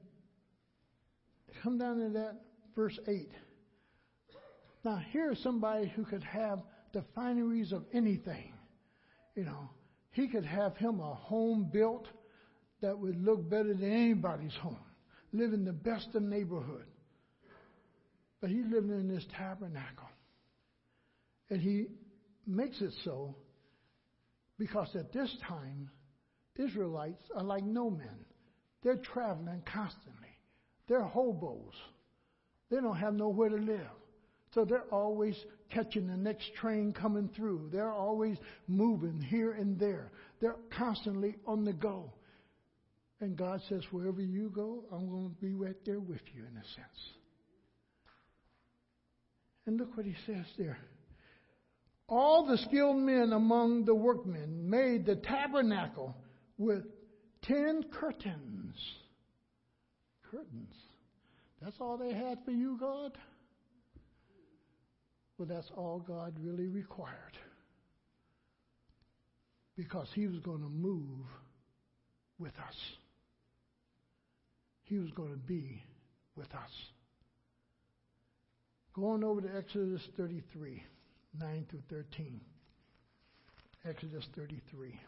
[1.63, 2.37] come down to that
[2.75, 3.31] verse 8.
[4.85, 6.61] Now, here's somebody who could have
[6.93, 8.53] the fineries of anything.
[9.35, 9.71] You know,
[10.11, 12.07] he could have him a home built
[12.81, 14.79] that would look better than anybody's home,
[15.33, 16.87] live in the best of neighborhood.
[18.41, 20.09] But he's living in this tabernacle.
[21.51, 21.87] And he
[22.47, 23.35] makes it so
[24.59, 25.91] because at this time,
[26.57, 28.25] Israelites are like no men.
[28.83, 30.28] They're traveling constantly.
[30.89, 31.75] They're hobos.
[32.71, 33.91] They don't have nowhere to live.
[34.55, 35.37] So they're always
[35.71, 37.69] catching the next train coming through.
[37.71, 40.11] They're always moving here and there.
[40.41, 42.13] They're constantly on the go.
[43.21, 46.57] And God says, wherever you go, I'm going to be right there with you in
[46.57, 47.13] a sense.
[49.67, 50.79] And look what he says there.
[52.09, 56.17] All the skilled men among the workmen made the tabernacle
[56.57, 56.85] with
[57.43, 58.77] ten curtains.
[60.31, 60.75] Curtains.
[61.63, 63.13] That's all they had for you, God?
[65.37, 67.39] Well, that's all God really required.
[69.77, 71.27] Because He was going to move
[72.39, 72.77] with us,
[74.85, 75.83] He was going to be
[76.37, 76.71] with us.
[78.95, 80.83] Going over to Exodus 33.
[81.39, 82.41] 9 through 13.
[83.89, 84.99] Exodus 33.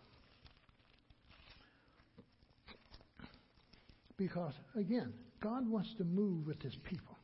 [4.20, 7.16] Because, again, God wants to move with his people.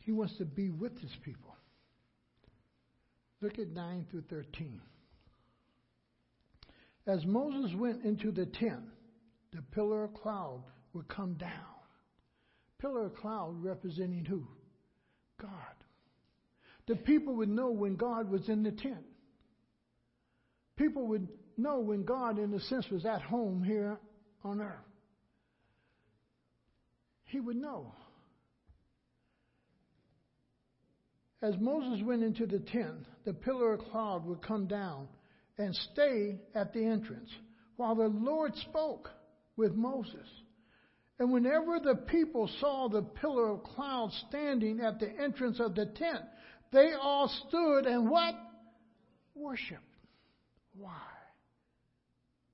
[0.00, 1.56] He wants to be with his people.
[3.40, 4.78] Look at 9 through 13.
[7.06, 8.82] As Moses went into the tent,
[9.54, 11.50] the pillar of cloud would come down.
[12.78, 14.46] Pillar of cloud representing who?
[15.40, 15.50] God.
[16.88, 19.06] The people would know when God was in the tent.
[20.76, 21.26] People would
[21.56, 23.98] know when God, in a sense, was at home here
[24.44, 24.91] on earth.
[27.32, 27.94] He would know.
[31.40, 35.08] As Moses went into the tent, the pillar of cloud would come down
[35.56, 37.30] and stay at the entrance
[37.76, 39.08] while the Lord spoke
[39.56, 40.28] with Moses.
[41.18, 45.86] And whenever the people saw the pillar of cloud standing at the entrance of the
[45.86, 46.24] tent,
[46.70, 48.34] they all stood and what?
[49.34, 49.80] Worshiped.
[50.76, 51.00] Why?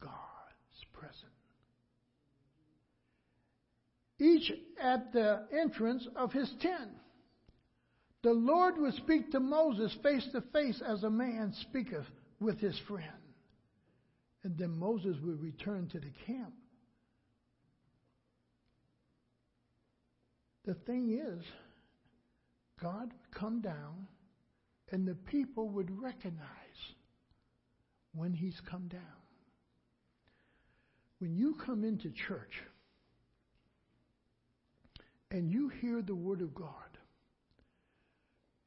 [0.01, 1.33] God's present.
[4.19, 6.91] Each at the entrance of his tent.
[8.23, 12.07] The Lord would speak to Moses face to face as a man speaketh
[12.41, 13.07] with his friend.
[14.43, 16.55] And then Moses would return to the camp.
[20.65, 21.45] The thing is,
[22.83, 24.07] God would come down
[24.91, 26.49] and the people would recognize
[28.15, 29.01] when he's come down.
[31.19, 32.63] When you come into church
[35.31, 36.73] and you hear the Word of God,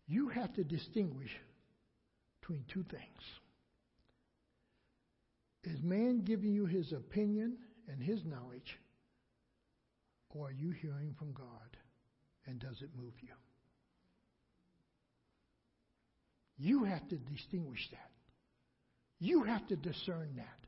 [0.08, 1.32] you have to distinguish
[2.40, 3.22] between two things.
[5.64, 7.58] Is man giving you his opinion
[7.88, 8.80] and his knowledge,
[10.30, 11.78] or are you hearing from God?
[12.48, 13.30] And does it move you?
[16.58, 18.12] You have to distinguish that.
[19.20, 20.68] You have to discern that.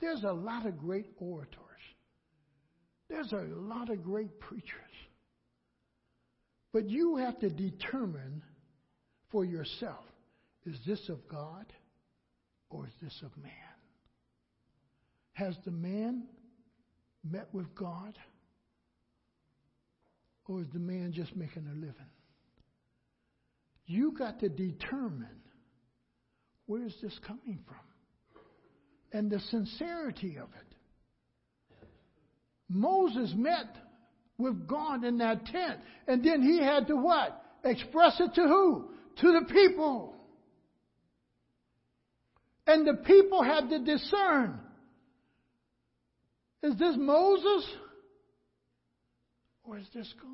[0.00, 1.56] There's a lot of great orators.
[3.12, 4.80] There's a lot of great preachers.
[6.72, 8.42] But you have to determine
[9.30, 10.04] for yourself
[10.64, 11.66] is this of God
[12.70, 13.52] or is this of man?
[15.34, 16.24] Has the man
[17.28, 18.18] met with God
[20.46, 21.94] or is the man just making a living?
[23.84, 25.42] You got to determine
[26.64, 27.76] where is this coming from
[29.12, 30.71] and the sincerity of it.
[32.72, 33.76] Moses met
[34.38, 37.40] with God in that tent, and then he had to what?
[37.64, 38.88] Express it to who?
[39.20, 40.14] To the people.
[42.66, 44.58] And the people had to discern
[46.62, 47.68] is this Moses
[49.64, 50.28] or is this God?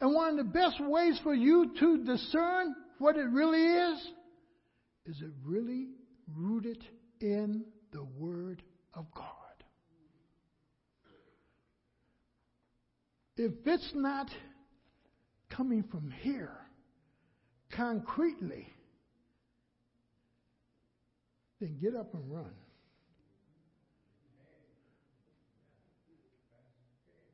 [0.00, 3.98] And one of the best ways for you to discern what it really is,
[5.06, 5.88] is it really
[6.34, 6.84] rooted
[7.20, 8.62] in the Word
[8.92, 9.35] of God.
[13.36, 14.28] If it's not
[15.50, 16.56] coming from here
[17.70, 18.66] concretely,
[21.60, 22.52] then get up and run.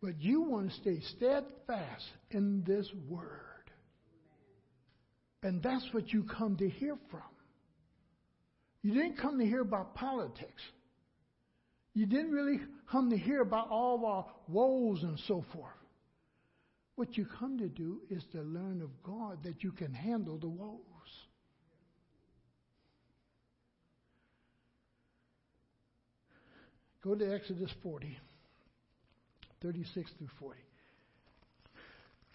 [0.02, 3.38] But you want to stay steadfast in this word.
[5.44, 7.20] And that's what you come to hear from.
[8.82, 10.62] You didn't come to hear about politics.
[11.94, 15.70] You didn't really come to hear about all our woes and so forth.
[17.02, 20.48] What you come to do is to learn of God that you can handle the
[20.48, 20.78] woes.
[27.02, 28.16] Go to Exodus 40.
[29.62, 30.60] 36 through 40.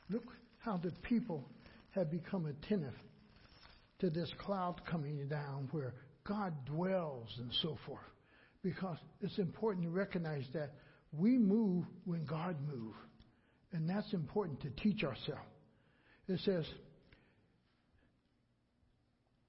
[0.09, 0.25] Look
[0.57, 1.47] how the people
[1.91, 2.95] have become attentive
[3.99, 5.93] to this cloud coming down where
[6.25, 8.03] God dwells and so forth.
[8.63, 10.73] Because it's important to recognize that
[11.13, 12.97] we move when God moves.
[13.73, 15.41] And that's important to teach ourselves.
[16.27, 16.65] It says,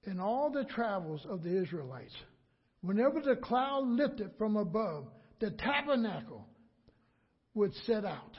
[0.04, 2.14] In all the travels of the Israelites,
[2.80, 5.06] whenever the cloud lifted from above,
[5.40, 6.46] the tabernacle
[7.54, 8.36] would set out.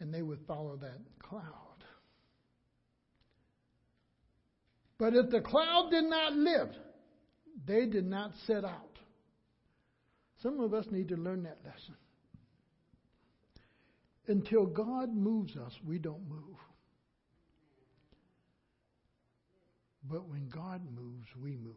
[0.00, 1.42] And they would follow that cloud.
[4.98, 6.78] But if the cloud did not lift,
[7.66, 8.98] they did not set out.
[10.42, 11.94] Some of us need to learn that lesson.
[14.28, 16.56] Until God moves us, we don't move.
[20.04, 21.74] But when God moves, we move.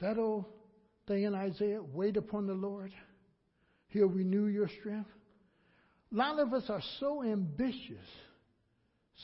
[0.00, 0.46] That old
[1.06, 2.92] thing in Isaiah, wait upon the Lord.
[3.88, 5.10] He'll renew your strength.
[6.12, 8.06] A lot of us are so ambitious.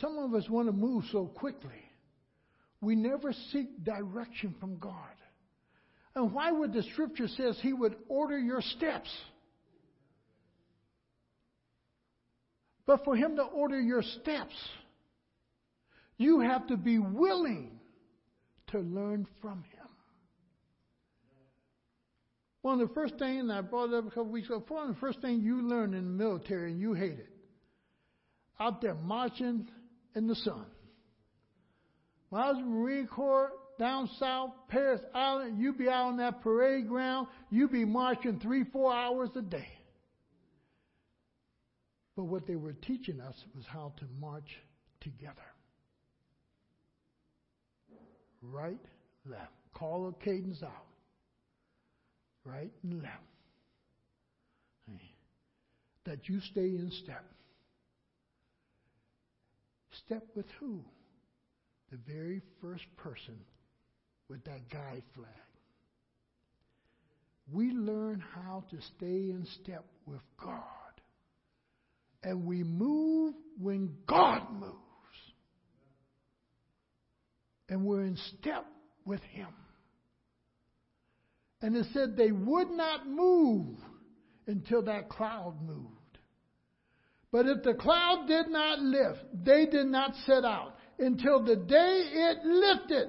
[0.01, 1.71] Some of us want to move so quickly.
[2.81, 4.93] We never seek direction from God.
[6.15, 9.11] And why would the scripture says he would order your steps?
[12.89, 14.55] But for him to order your steps,
[16.17, 17.79] you have to be willing
[18.69, 19.89] to learn from him.
[22.63, 25.01] One of the first things, I brought up a couple weeks ago, one of the
[25.01, 27.29] first things you learn in the military, and you hate it,
[28.59, 29.69] out there marching
[30.15, 30.65] in the sun.
[32.31, 36.17] When I was in the Marine Corps, down south, Parris Island, you'd be out on
[36.17, 39.69] that parade ground, you'd be marching three, four hours a day.
[42.19, 44.59] But what they were teaching us was how to march
[45.01, 45.37] together.
[48.43, 48.81] Right,
[49.25, 49.53] left.
[49.73, 50.87] Call a cadence out.
[52.45, 53.23] Right and left.
[56.07, 57.25] That you stay in step.
[60.05, 60.81] Step with who?
[61.93, 63.39] The very first person
[64.29, 65.29] with that guide flag.
[67.53, 70.78] We learn how to stay in step with God.
[72.23, 74.75] And we move when God moves.
[77.69, 78.67] And we're in step
[79.05, 79.49] with Him.
[81.61, 83.77] And it said they would not move
[84.47, 85.95] until that cloud moved.
[87.31, 92.03] But if the cloud did not lift, they did not set out until the day
[92.11, 93.09] it lifted.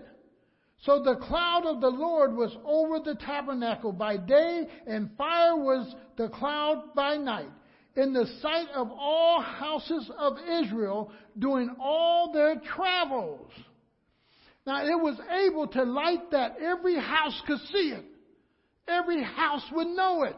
[0.84, 5.94] So the cloud of the Lord was over the tabernacle by day, and fire was
[6.18, 7.52] the cloud by night,
[8.00, 13.52] in the sight of all houses of Israel doing all their travels.
[14.66, 18.06] Now it was able to light that every house could see it.
[18.88, 20.36] Every house would know it.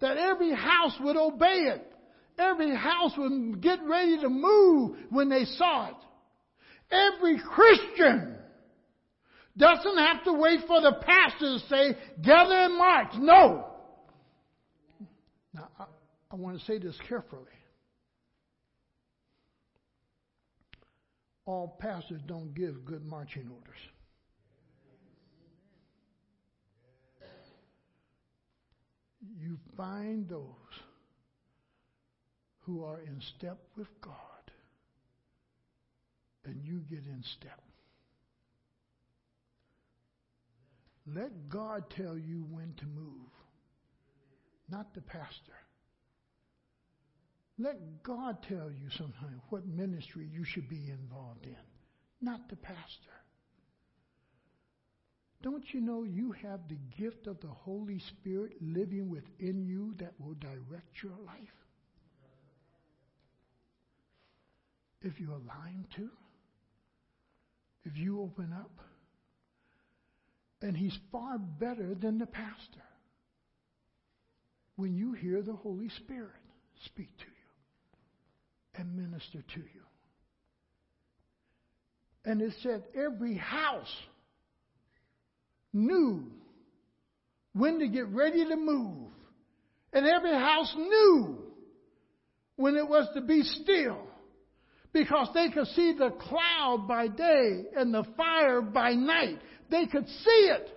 [0.00, 1.92] That every house would obey it.
[2.38, 5.96] Every house would get ready to move when they saw it.
[6.90, 8.36] Every Christian
[9.56, 13.12] doesn't have to wait for the pastor to say, gather and march.
[13.18, 13.75] No.
[16.36, 17.40] I want to say this carefully.
[21.46, 23.80] All pastors don't give good marching orders.
[29.40, 30.44] You find those
[32.60, 34.12] who are in step with God,
[36.44, 37.62] and you get in step.
[41.06, 43.30] Let God tell you when to move,
[44.68, 45.54] not the pastor.
[47.58, 51.56] Let God tell you sometimes what ministry you should be involved in,
[52.20, 53.10] not the pastor.
[55.42, 60.12] Don't you know you have the gift of the Holy Spirit living within you that
[60.18, 61.54] will direct your life?
[65.02, 66.10] If you Him to,
[67.84, 68.80] if you open up.
[70.60, 72.82] And He's far better than the pastor
[74.74, 76.32] when you hear the Holy Spirit
[76.84, 77.35] speak to you
[78.78, 79.82] and minister to you.
[82.24, 83.94] And it said every house
[85.72, 86.24] knew
[87.52, 89.10] when to get ready to move.
[89.92, 91.38] And every house knew
[92.56, 93.98] when it was to be still.
[94.92, 99.38] Because they could see the cloud by day and the fire by night.
[99.70, 100.75] They could see it.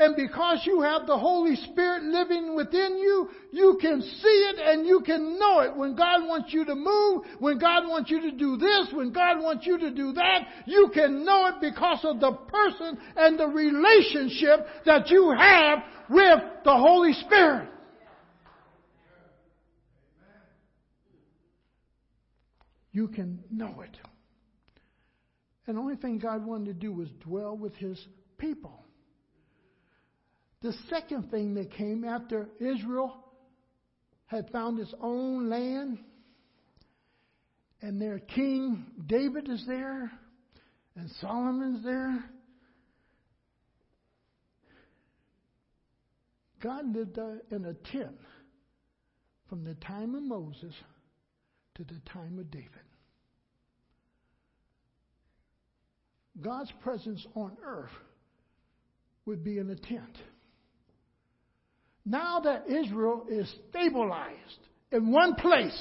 [0.00, 4.86] And because you have the Holy Spirit living within you, you can see it and
[4.86, 5.74] you can know it.
[5.74, 9.42] When God wants you to move, when God wants you to do this, when God
[9.42, 13.48] wants you to do that, you can know it because of the person and the
[13.48, 17.68] relationship that you have with the Holy Spirit.
[22.92, 23.96] You can know it.
[25.66, 27.98] And the only thing God wanted to do was dwell with his
[28.38, 28.84] people.
[30.60, 33.14] The second thing that came after Israel
[34.26, 35.98] had found its own land,
[37.80, 40.10] and their king David is there,
[40.96, 42.24] and Solomon's there.
[46.60, 48.18] God lived uh, in a tent
[49.48, 50.74] from the time of Moses
[51.76, 52.68] to the time of David.
[56.40, 57.90] God's presence on earth
[59.24, 60.18] would be in a tent.
[62.08, 65.78] Now that Israel is stabilized in one place,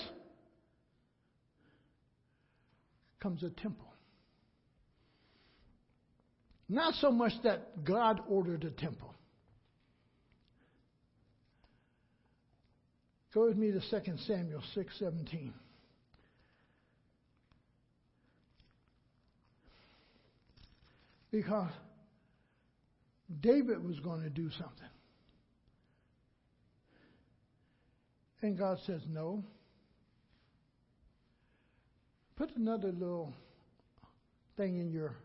[3.22, 3.88] comes a temple.
[6.68, 9.14] Not so much that God ordered a temple.
[13.34, 15.54] Go with me to 2 Samuel 6:17.
[21.32, 21.72] Because
[23.40, 24.90] David was going to do something.
[28.42, 29.44] And God says, No.
[32.36, 33.34] Put another little
[34.56, 35.16] thing in your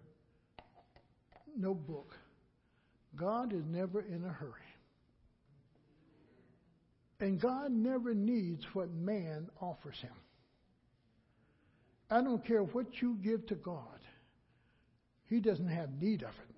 [1.56, 2.16] notebook.
[3.14, 4.52] God is never in a hurry.
[7.20, 10.14] And God never needs what man offers him.
[12.10, 14.00] I don't care what you give to God,
[15.26, 16.56] He doesn't have need of it.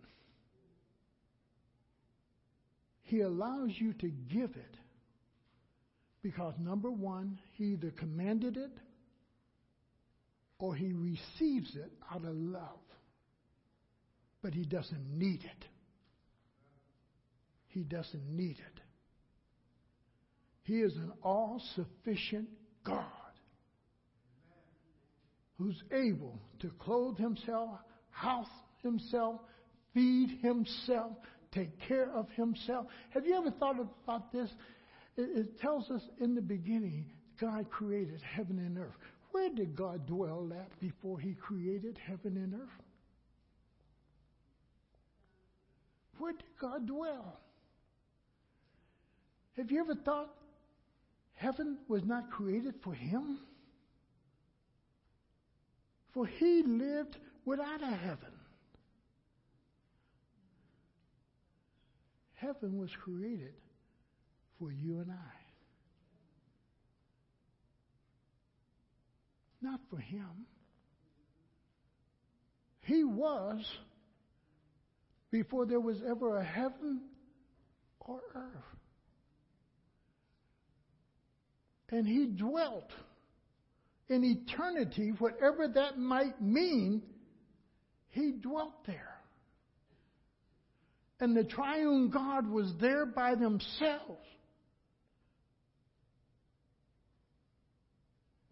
[3.03, 4.77] He allows you to give it
[6.25, 8.73] because, number one, He either commanded it
[10.59, 12.81] or He receives it out of love.
[14.43, 15.65] But He doesn't need it.
[17.69, 18.81] He doesn't need it.
[20.63, 22.49] He is an all sufficient
[22.85, 23.05] God
[25.59, 28.49] who's able to clothe himself, house
[28.83, 29.41] himself,
[29.93, 31.13] feed himself,
[31.53, 32.87] take care of himself.
[33.11, 34.49] Have you ever thought about this?
[35.17, 37.07] It, tells us in the beginning,
[37.41, 38.97] God created heaven and earth.
[39.31, 42.83] Where did God dwell at before he created heaven and earth?
[46.19, 47.39] Where did God dwell?
[49.57, 50.35] Have you ever thought
[51.35, 53.39] heaven was not created for him?
[56.13, 58.33] For he lived without a heaven.
[62.35, 63.55] Heaven was created
[64.59, 65.35] for you and I.
[69.61, 70.47] Not for him.
[72.83, 73.65] He was
[75.31, 77.01] before there was ever a heaven
[78.01, 78.75] or earth.
[81.91, 82.91] And he dwelt
[84.09, 87.03] in eternity, whatever that might mean,
[88.11, 89.15] he dwelt there.
[91.21, 94.27] And the triune God was there by themselves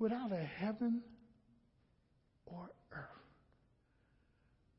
[0.03, 1.01] without a heaven
[2.45, 3.07] or earth.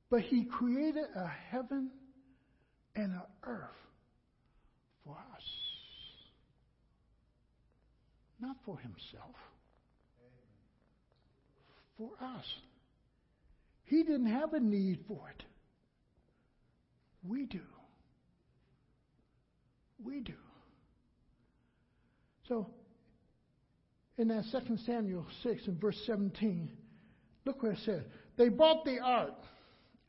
[0.09, 1.89] But he created a heaven
[2.93, 3.69] and an earth
[5.05, 5.43] for us,
[8.41, 9.36] not for himself
[11.97, 12.45] for us.
[13.86, 15.43] He didn't have a need for it.
[17.26, 17.61] We do.
[20.03, 20.34] We do.
[22.49, 22.67] So,
[24.18, 26.70] in that 2 Samuel 6 and verse 17,
[27.45, 28.03] look what it says,
[28.38, 29.34] They bought the ark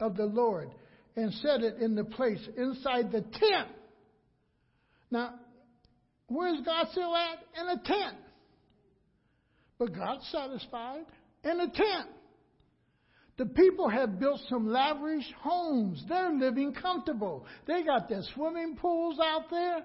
[0.01, 0.71] of the Lord
[1.17, 3.69] and set it in the place inside the tent.
[5.11, 5.35] Now,
[6.27, 7.39] where's God still at?
[7.61, 8.17] In a tent.
[9.79, 11.05] But God's satisfied
[11.45, 12.09] in a tent.
[13.37, 16.05] The people have built some lavish homes.
[16.09, 17.47] They're living comfortable.
[17.67, 19.85] They got their swimming pools out there.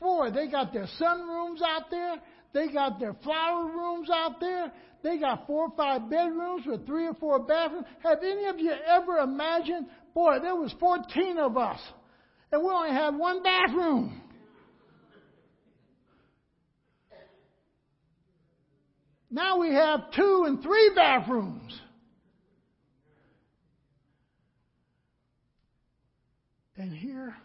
[0.00, 2.16] Boy, they got their sunrooms out there.
[2.52, 4.72] They got their flower rooms out there.
[5.02, 7.86] They got four or five bedrooms with three or four bathrooms.
[8.02, 11.80] Have any of you ever imagined, boy, there was 14 of us,
[12.52, 14.20] and we only had one bathroom.
[19.30, 21.80] Now we have two and three bathrooms.
[26.76, 27.36] And here,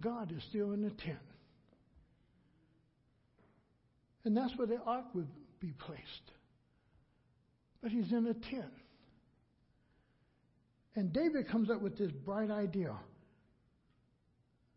[0.00, 1.16] God is still in the tent.
[4.28, 5.26] And that's where the ark would
[5.58, 6.02] be placed.
[7.82, 8.74] But he's in a tent.
[10.94, 12.94] And David comes up with this bright idea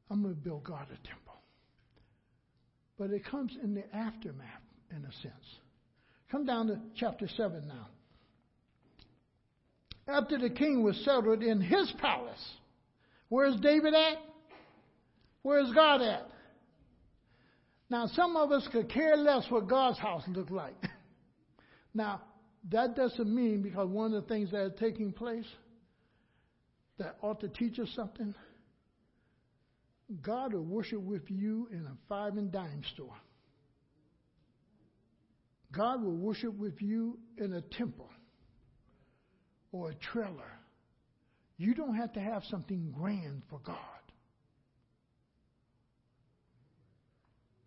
[0.10, 1.36] I'm going to build God a temple.
[2.98, 4.48] But it comes in the aftermath
[4.90, 5.60] in a sense.
[6.32, 7.90] Come down to chapter 7 now.
[10.08, 12.52] After the king was settled in his palace,
[13.28, 14.18] where's David at?
[15.42, 16.31] Where's God at?
[17.92, 20.82] Now, some of us could care less what God's house looked like.
[21.94, 22.22] now,
[22.70, 25.46] that doesn't mean because one of the things that are taking place
[26.98, 28.34] that ought to teach us something.
[30.22, 33.18] God will worship with you in a five and dime store.
[35.74, 38.10] God will worship with you in a temple
[39.74, 40.60] or a trailer.
[41.58, 43.76] You don't have to have something grand for God.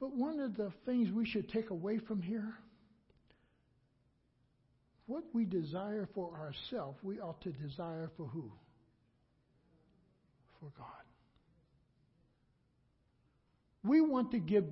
[0.04, 2.52] But one of the things we should take away from here
[5.06, 8.52] what we desire for ourselves, we ought to desire for who?
[10.60, 10.86] For God.
[13.82, 14.64] We want to give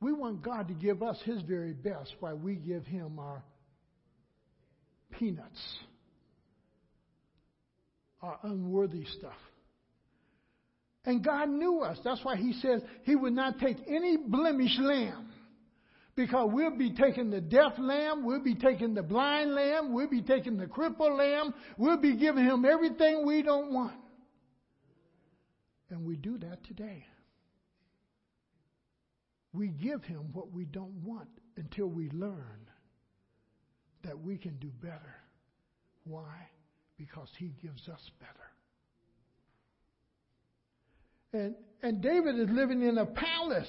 [0.00, 3.42] we want God to give us His very best while we give Him our
[5.10, 5.60] peanuts.
[8.22, 9.34] our unworthy stuff.
[11.04, 11.98] And God knew us.
[12.04, 15.30] That's why He says He would not take any blemished lamb.
[16.14, 20.20] Because we'll be taking the deaf lamb, we'll be taking the blind lamb, we'll be
[20.20, 23.94] taking the crippled lamb, we'll be giving Him everything we don't want.
[25.90, 27.06] And we do that today.
[29.52, 32.68] We give Him what we don't want until we learn
[34.02, 35.14] that we can do better.
[36.04, 36.48] Why?
[36.96, 38.47] Because He gives us better.
[41.32, 43.68] And, and David is living in a palace.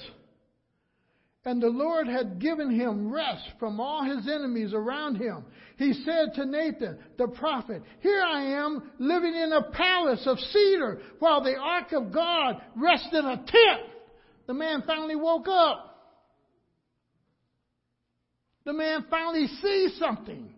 [1.45, 5.45] And the Lord had given him rest from all his enemies around him.
[5.77, 11.01] He said to Nathan, the prophet, Here I am living in a palace of cedar
[11.19, 13.89] while the ark of God rests in a tent.
[14.47, 15.85] The man finally woke up.
[18.65, 20.53] The man finally sees something.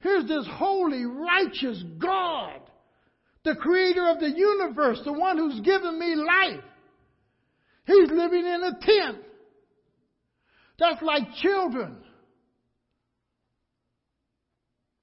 [0.00, 2.60] Here's this holy, righteous God
[3.44, 6.64] the creator of the universe, the one who's given me life.
[7.86, 9.18] He's living in a tent.
[10.78, 11.98] That's like children.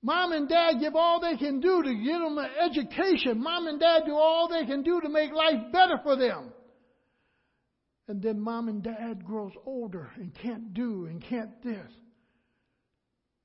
[0.03, 3.41] Mom and dad give all they can do to give them an education.
[3.41, 6.51] Mom and dad do all they can do to make life better for them.
[8.07, 11.91] And then mom and dad grows older and can't do and can't this.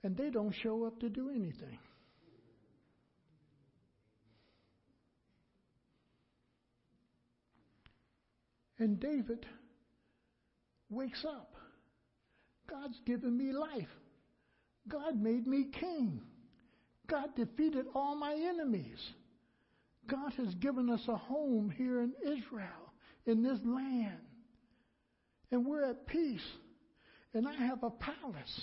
[0.02, 1.78] And they don't show up to do anything.
[8.78, 9.46] And David
[10.90, 11.54] wakes up.
[12.68, 13.88] God's given me life.
[14.88, 16.20] God made me king.
[17.08, 18.98] God defeated all my enemies.
[20.08, 22.92] God has given us a home here in Israel,
[23.24, 24.20] in this land.
[25.50, 26.46] And we're at peace.
[27.34, 28.60] And I have a palace.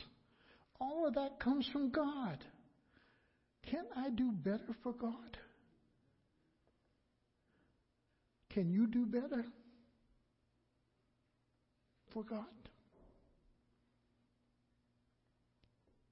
[0.80, 2.44] All of that comes from God.
[3.70, 5.38] Can I do better for God?
[8.50, 9.46] Can you do better?
[12.14, 12.46] For God?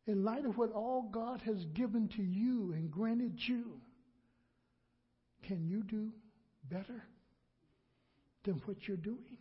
[0.07, 3.79] In light of what all God has given to you and granted you,
[5.47, 6.11] can you do
[6.69, 7.03] better
[8.43, 9.37] than what you're doing?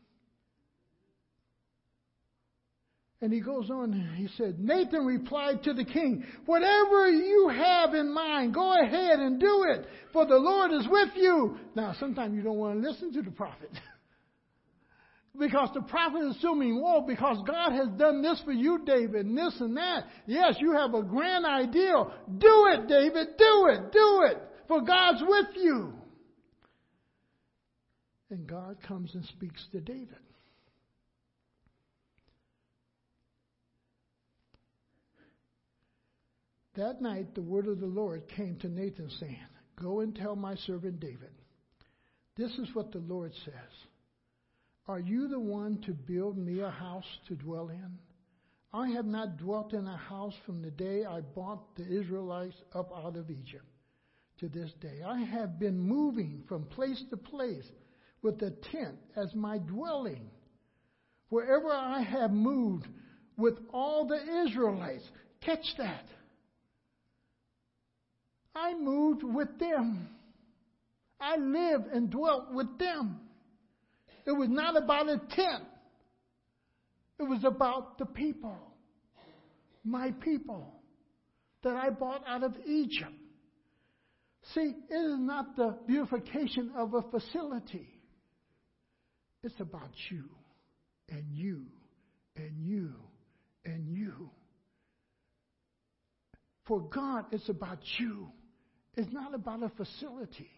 [3.22, 8.14] And he goes on, he said, Nathan replied to the king, Whatever you have in
[8.14, 11.58] mind, go ahead and do it, for the Lord is with you.
[11.74, 13.70] Now, sometimes you don't want to listen to the prophet.
[15.38, 19.38] Because the prophet is assuming, well, because God has done this for you, David, and
[19.38, 20.04] this and that.
[20.26, 22.12] Yes, you have a grand ideal.
[22.38, 23.28] Do it, David.
[23.38, 23.92] Do it.
[23.92, 24.38] Do it.
[24.66, 25.94] For God's with you.
[28.30, 30.08] And God comes and speaks to David.
[36.76, 39.36] That night, the word of the Lord came to Nathan, saying,
[39.80, 41.30] Go and tell my servant David,
[42.36, 43.89] this is what the Lord says.
[44.88, 47.98] Are you the one to build me a house to dwell in?
[48.72, 52.92] I have not dwelt in a house from the day I brought the Israelites up
[52.96, 53.64] out of Egypt
[54.38, 55.02] to this day.
[55.06, 57.66] I have been moving from place to place
[58.22, 60.30] with a tent as my dwelling.
[61.28, 62.86] Wherever I have moved
[63.36, 65.04] with all the Israelites,
[65.40, 66.06] catch that.
[68.54, 70.08] I moved with them.
[71.20, 73.20] I lived and dwelt with them.
[74.30, 75.64] It was not about a tent.
[77.18, 78.56] It was about the people.
[79.84, 80.72] My people
[81.64, 83.10] that I brought out of Egypt.
[84.54, 87.88] See, it is not the beautification of a facility.
[89.42, 90.26] It's about you
[91.08, 91.64] and you
[92.36, 92.92] and you
[93.64, 94.30] and you.
[96.66, 98.28] For God, it's about you.
[98.94, 100.50] It's not about a facility.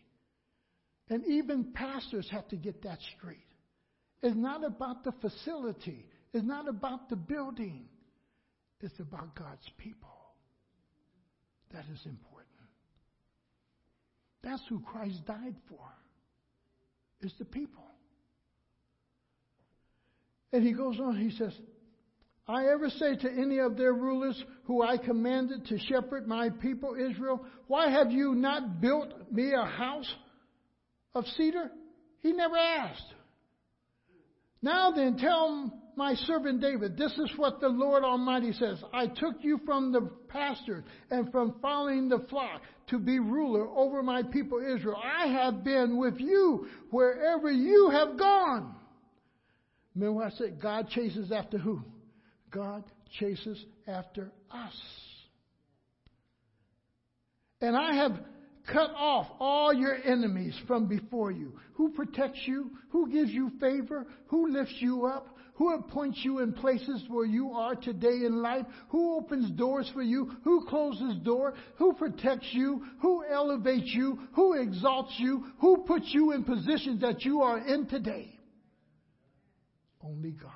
[1.08, 3.46] And even pastors have to get that straight.
[4.22, 6.06] It's not about the facility.
[6.32, 7.86] It's not about the building.
[8.80, 10.08] It's about God's people.
[11.72, 12.48] That is important.
[14.42, 15.80] That's who Christ died for.
[17.20, 17.84] Is the people.
[20.52, 21.52] And he goes on, he says,
[22.48, 26.96] I ever say to any of their rulers who I commanded to shepherd my people
[26.96, 30.12] Israel, Why have you not built me a house
[31.14, 31.70] of cedar?
[32.20, 33.14] He never asked.
[34.62, 38.82] Now then, tell my servant David, this is what the Lord Almighty says.
[38.94, 44.02] I took you from the pasture and from following the flock to be ruler over
[44.02, 44.96] my people Israel.
[45.02, 48.74] I have been with you wherever you have gone.
[49.94, 50.60] Remember what I said?
[50.62, 51.82] God chases after who?
[52.50, 52.84] God
[53.18, 54.80] chases after us.
[57.60, 58.18] And I have
[58.66, 61.52] cut off all your enemies from before you?
[61.74, 62.70] Who protects you?
[62.90, 64.06] Who gives you favor?
[64.28, 65.36] Who lifts you up?
[65.54, 68.64] Who appoints you in places where you are today in life?
[68.88, 70.32] Who opens doors for you?
[70.44, 71.54] Who closes door?
[71.76, 72.84] Who protects you?
[73.00, 74.18] Who elevates you?
[74.34, 75.44] Who exalts you?
[75.60, 78.38] Who puts you in positions that you are in today?
[80.02, 80.50] Only God.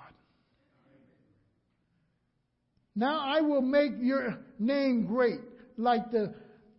[2.97, 5.41] Now I will make your name great,
[5.77, 6.35] like the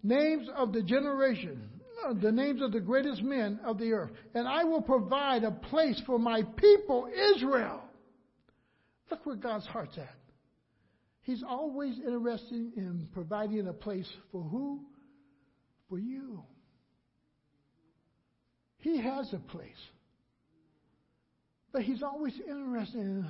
[0.07, 1.69] names of the generation,
[2.05, 4.11] uh, the names of the greatest men of the earth.
[4.33, 7.81] And I will provide a place for my people, Israel.
[9.11, 10.15] Look where God's heart's at.
[11.21, 14.81] He's always interested in providing a place for who?
[15.89, 16.43] For you.
[18.79, 19.71] He has a place.
[21.73, 23.29] But He's always interested in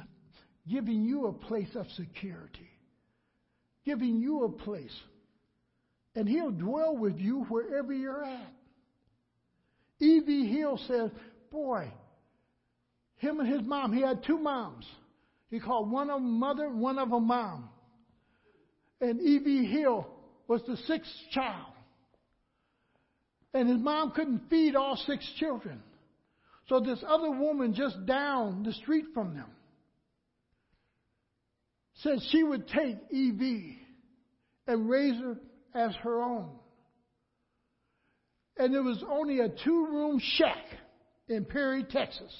[0.69, 2.69] giving you a place of security,
[3.85, 4.93] giving you a place.
[6.17, 8.51] And He'll dwell with you wherever you're at.
[9.99, 10.47] E.V.
[10.47, 11.11] Hill says,
[11.51, 11.93] Boy,
[13.17, 14.83] him and his mom, he had two moms.
[15.51, 17.69] He called one of them mother, one of them mom.
[18.99, 19.65] And E.V.
[19.65, 20.07] Hill
[20.47, 21.71] was the sixth child.
[23.53, 25.83] And his mom couldn't feed all six children.
[26.67, 29.49] So this other woman just down the street from them
[32.01, 33.77] said she would take E.V.
[34.65, 35.37] and raise her
[35.77, 36.49] as her own.
[38.57, 40.65] And it was only a two room shack
[41.27, 42.33] in Perry, Texas.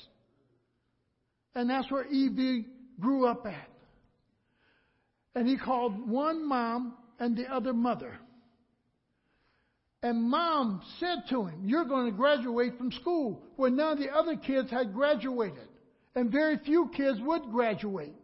[1.53, 2.65] And that's where E.V
[2.99, 3.69] grew up at.
[5.35, 8.17] And he called one mom and the other mother.
[10.01, 13.43] And mom said to him, You're going to graduate from school.
[13.55, 15.67] When none of the other kids had graduated.
[16.15, 18.15] And very few kids would graduate.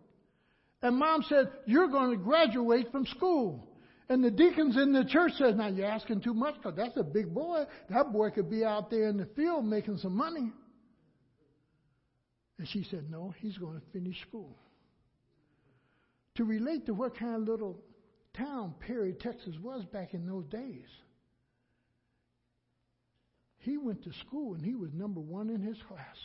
[0.82, 3.68] And mom said, You're going to graduate from school.
[4.14, 7.04] And the deacons in the church said, Now you're asking too much because that's a
[7.04, 7.64] big boy.
[7.90, 10.52] That boy could be out there in the field making some money.
[12.60, 14.56] And she said, No, he's going to finish school.
[16.36, 17.80] To relate to what kind of little
[18.38, 20.86] town Perry, Texas was back in those days,
[23.58, 26.18] he went to school and he was number one in his class.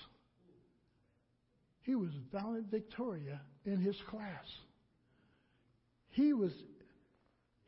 [1.84, 4.44] He was valedictoria in his class.
[6.10, 6.52] He was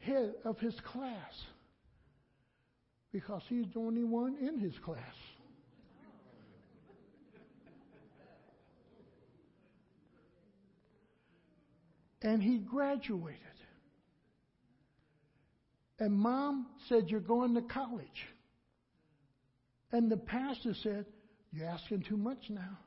[0.00, 1.32] head of his class
[3.12, 5.14] because he's the only one in his class.
[12.22, 13.38] and he graduated.
[15.98, 18.26] And mom said, You're going to college.
[19.92, 21.06] And the pastor said,
[21.52, 22.78] You're asking too much now.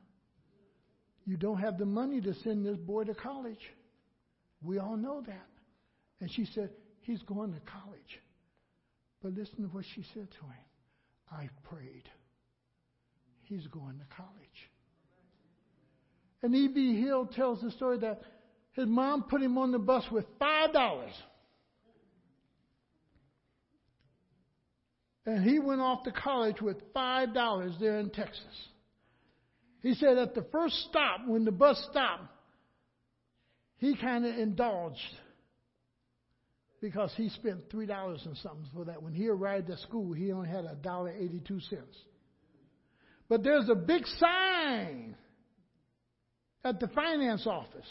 [1.26, 3.70] You don't have the money to send this boy to college.
[4.62, 5.46] We all know that.
[6.20, 6.70] And she said,
[7.04, 8.20] He's going to college.
[9.22, 10.64] But listen to what she said to him
[11.30, 12.08] I've prayed.
[13.42, 14.30] He's going to college.
[16.42, 17.00] And E.V.
[17.00, 18.20] Hill tells the story that
[18.72, 21.06] his mom put him on the bus with $5.
[25.26, 28.68] And he went off to college with $5 there in Texas.
[29.82, 32.24] He said at the first stop, when the bus stopped,
[33.76, 34.98] he kind of indulged
[36.84, 39.02] because he spent three dollars and something for that.
[39.02, 41.96] When he arrived at school, he only had a dollar eighty-two cents.
[43.26, 45.16] But there's a big sign
[46.62, 47.86] at the finance office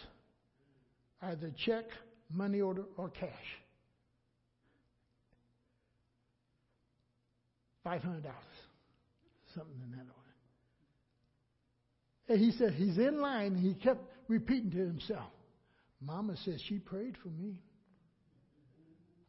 [1.23, 1.85] either check,
[2.31, 3.29] money order, or cash.
[7.83, 8.03] $500,
[9.55, 10.33] something in that order.
[12.29, 15.31] And he said he's in line, and he kept repeating to himself,
[15.99, 17.55] Mama says she prayed for me.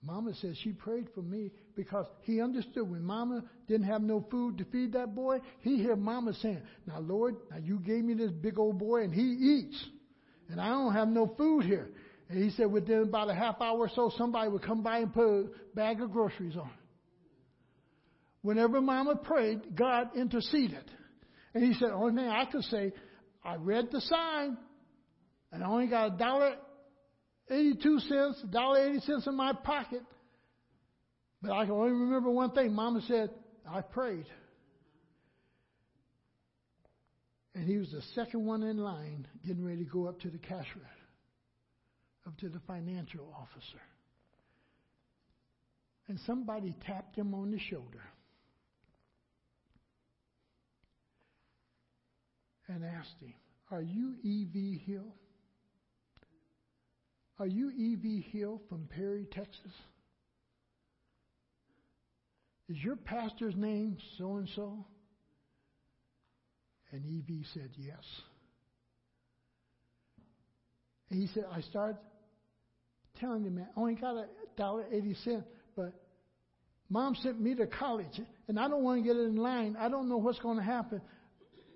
[0.04, 4.58] Mama says she prayed for me because he understood when Mama didn't have no food
[4.58, 8.30] to feed that boy, he heard Mama saying, Now, Lord, now you gave me this
[8.30, 9.84] big old boy and he eats
[10.50, 11.88] and I don't have no food here.
[12.28, 15.12] And he said within about a half hour or so, somebody would come by and
[15.12, 16.70] put a bag of groceries on.
[18.42, 20.84] Whenever Mama prayed, God interceded.
[21.54, 22.92] And he said, oh, only thing I could say,
[23.44, 24.56] I read the sign,
[25.52, 26.56] and I only got a dollar
[27.50, 30.02] eighty-two cents, a dollar eighty cents in my pocket.
[31.42, 32.72] But I can only remember one thing.
[32.72, 33.30] Mama said,
[33.68, 34.26] I prayed.
[37.54, 40.38] And he was the second one in line getting ready to go up to the
[40.38, 40.90] cash register,
[42.26, 43.82] up to the financial officer.
[46.08, 48.02] And somebody tapped him on the shoulder
[52.68, 53.34] and asked him,
[53.70, 54.82] Are you E.V.
[54.86, 55.14] Hill?
[57.38, 58.26] Are you E.V.
[58.32, 59.72] Hill from Perry, Texas?
[62.68, 64.86] Is your pastor's name so and so?
[66.92, 68.04] And EV said, Yes.
[71.10, 71.98] And he said, I started
[73.20, 74.26] telling him, man, I only got a
[74.56, 75.44] dollar eighty cent,
[75.76, 75.92] but
[76.88, 79.76] mom sent me to college, and I don't want to get in line.
[79.78, 81.00] I don't know what's going to happen,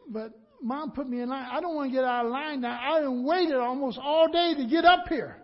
[0.09, 0.33] but
[0.63, 1.47] mom put me in line.
[1.51, 2.81] I don't want to get out of line now.
[2.81, 5.37] I have waited almost all day to get up here.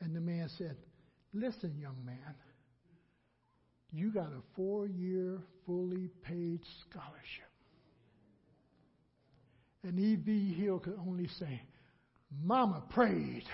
[0.00, 0.76] And the man said,
[1.32, 2.34] Listen, young man,
[3.92, 7.50] you got a four year, fully paid scholarship.
[9.82, 10.54] And E.V.
[10.54, 11.62] Hill could only say,
[12.44, 13.44] Mama prayed.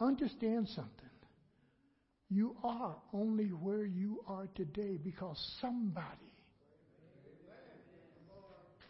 [0.00, 0.92] Understand something.
[2.30, 6.06] You are only where you are today because somebody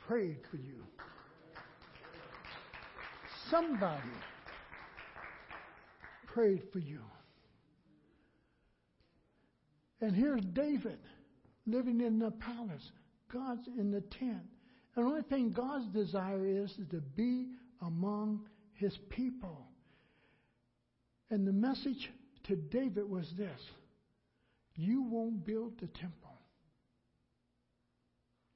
[0.07, 0.85] prayed for you.
[3.51, 4.03] Somebody
[6.39, 7.01] prayed for you.
[10.01, 11.01] And here's David
[11.67, 12.93] living in the palace.
[13.33, 14.47] God's in the tent.
[14.95, 17.49] And the only thing God's desire is, is to be
[17.83, 19.67] among his people.
[21.31, 22.09] And the message
[22.45, 23.61] to David was this
[24.77, 26.39] You won't build the temple,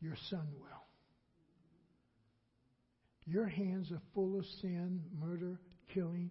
[0.00, 0.68] your son will.
[3.26, 5.58] Your hands are full of sin, murder,
[5.92, 6.30] killing.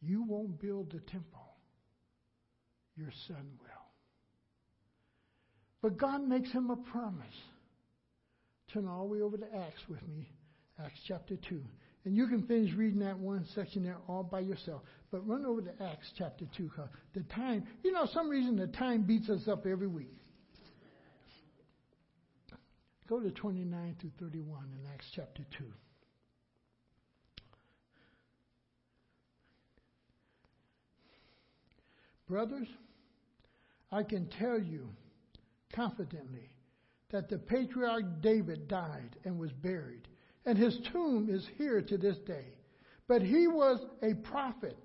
[0.00, 1.56] You won't build the temple,
[2.96, 3.68] your son will.
[5.82, 7.34] But God makes him a promise.
[8.72, 10.30] Turn all the way over to Acts with me,
[10.78, 11.60] Acts chapter 2.
[12.04, 14.82] And you can finish reading that one section there all by yourself.
[15.10, 18.68] But run over to Acts chapter 2 because the time, you know, some reason the
[18.68, 20.16] time beats us up every week.
[23.08, 25.64] Go to 29 through 31 in Acts chapter 2.
[32.30, 32.68] Brothers,
[33.90, 34.88] I can tell you
[35.72, 36.48] confidently
[37.10, 40.06] that the patriarch David died and was buried,
[40.46, 42.54] and his tomb is here to this day.
[43.08, 44.78] But he was a prophet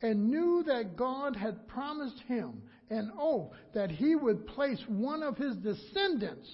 [0.00, 5.36] and knew that God had promised him an oath that he would place one of
[5.36, 6.48] his descendants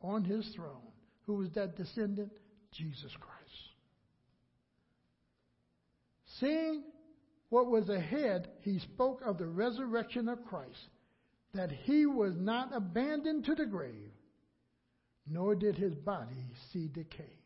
[0.00, 0.88] on his throne.
[1.26, 2.32] Who was that descendant?
[2.72, 3.36] Jesus Christ.
[6.40, 6.82] Seeing
[7.48, 10.88] what was ahead, he spoke of the resurrection of Christ,
[11.54, 14.10] that he was not abandoned to the grave,
[15.28, 17.38] nor did his body see decay.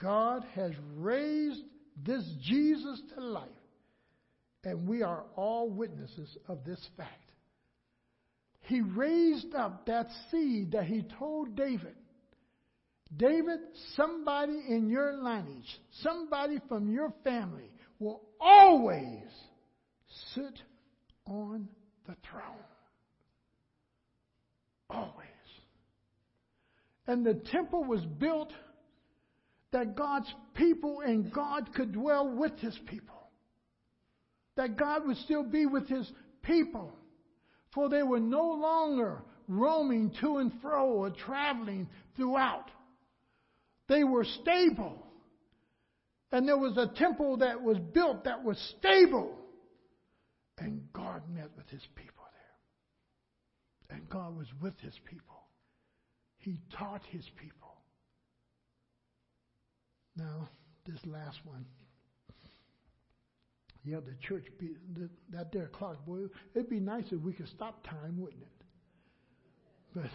[0.00, 1.62] God has raised
[2.04, 3.48] this Jesus to life,
[4.64, 7.30] and we are all witnesses of this fact.
[8.62, 11.94] He raised up that seed that he told David.
[13.14, 13.60] David,
[13.96, 19.22] somebody in your lineage, somebody from your family will always
[20.34, 20.60] sit
[21.26, 21.68] on
[22.06, 22.42] the throne.
[24.90, 25.28] Always.
[27.06, 28.52] And the temple was built
[29.72, 33.30] that God's people and God could dwell with his people.
[34.56, 36.10] That God would still be with his
[36.42, 36.92] people.
[37.74, 42.70] For they were no longer roaming to and fro or traveling throughout.
[43.88, 45.01] They were stable.
[46.32, 49.38] And there was a temple that was built that was stable.
[50.58, 52.24] And God met with his people
[53.88, 53.98] there.
[53.98, 55.46] And God was with his people.
[56.38, 57.76] He taught his people.
[60.16, 60.48] Now,
[60.86, 61.66] this last one.
[63.84, 66.20] Yeah, the church, be, the, that there clock, boy,
[66.54, 68.64] it'd be nice if we could stop time, wouldn't it?
[69.94, 70.10] But,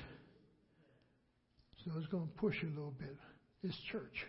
[1.84, 3.16] so it's going to push a little bit.
[3.64, 4.26] It's church.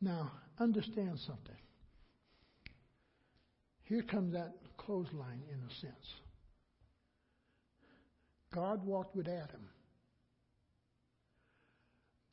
[0.00, 1.56] Now, understand something.
[3.82, 6.14] Here comes that clothesline, in a sense.
[8.54, 9.68] God walked with Adam.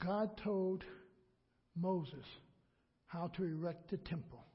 [0.04, 0.84] God told
[1.76, 2.26] Moses
[3.08, 4.46] how to erect the temple.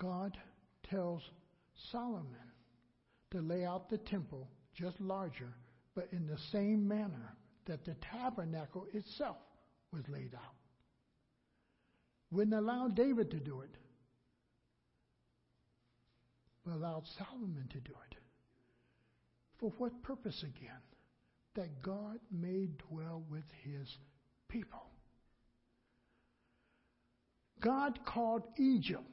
[0.00, 0.36] God
[0.88, 1.22] tells
[1.90, 2.26] Solomon
[3.30, 5.52] to lay out the temple just larger,
[5.94, 7.36] but in the same manner
[7.66, 9.36] that the tabernacle itself
[9.92, 10.54] was laid out.
[12.30, 13.76] Wouldn't allow David to do it,
[16.64, 18.16] but allowed Solomon to do it.
[19.58, 20.80] For what purpose again?
[21.54, 23.86] That God may dwell with his
[24.48, 24.86] people.
[27.60, 29.04] God called Egypt.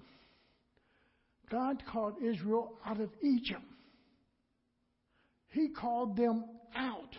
[1.52, 3.62] God called Israel out of Egypt.
[5.50, 7.16] He called them out.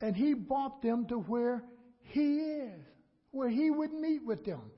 [0.00, 1.64] And he brought them to where
[2.08, 2.80] he is,
[3.30, 4.70] where he would meet with them.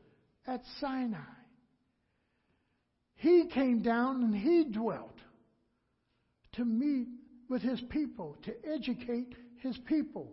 [0.46, 1.18] at Sinai.
[3.16, 5.16] He came down and he dwelt
[6.54, 7.08] to meet
[7.48, 10.32] with his people, to educate his people.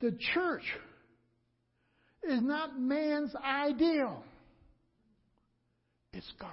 [0.00, 0.62] The church
[2.22, 4.24] is not man's ideal,
[6.12, 6.52] it's God's.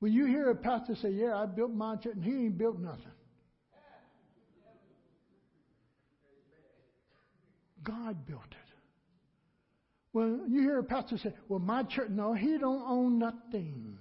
[0.00, 2.78] When you hear a pastor say, Yeah, I built my church, and he ain't built
[2.78, 3.12] nothing.
[7.84, 8.56] God built it.
[10.12, 13.98] When you hear a pastor say, Well, my church, no, he don't own nothing.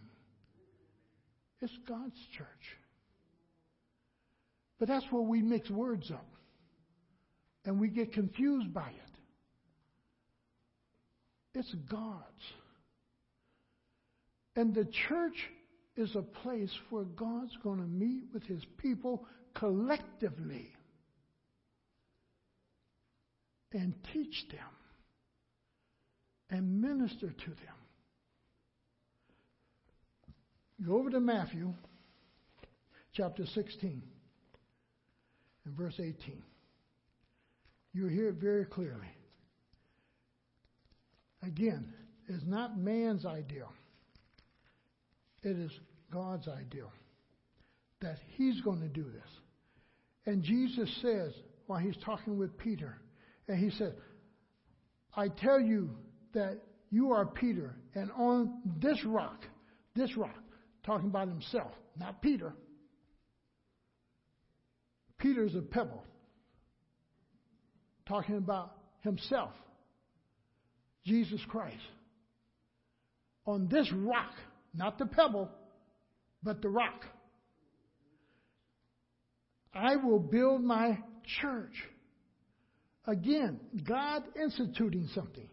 [1.62, 2.48] It's God's church.
[4.80, 6.26] But that's where we mix words up.
[7.66, 9.12] And we get confused by it.
[11.54, 12.54] It's God's.
[14.56, 15.36] And the church
[15.96, 20.74] is a place where God's going to meet with his people collectively
[23.74, 24.60] and teach them
[26.50, 27.76] and minister to them.
[30.86, 31.74] Go over to Matthew
[33.14, 34.02] chapter 16
[35.66, 36.42] and verse 18.
[37.94, 39.08] You hear it very clearly.
[41.44, 41.94] Again,
[42.28, 43.72] it's not man's ideal.
[45.44, 45.72] It is
[46.12, 46.92] God's ideal
[48.02, 49.30] that He's going to do this.
[50.26, 51.34] And Jesus says,
[51.68, 52.98] while He's talking with Peter,
[53.52, 53.96] and He said,
[55.14, 55.90] I tell you
[56.34, 59.44] that you are Peter, and on this rock,
[59.94, 60.42] this rock,
[60.86, 62.54] talking about himself, not Peter.
[65.18, 66.02] Peter's a pebble,
[68.08, 68.72] talking about
[69.02, 69.52] himself,
[71.06, 71.76] Jesus Christ.
[73.46, 74.32] On this rock,
[74.74, 75.50] not the pebble,
[76.42, 77.04] but the rock,
[79.74, 81.00] I will build my
[81.42, 81.74] church.
[83.08, 85.50] Again, God instituting something.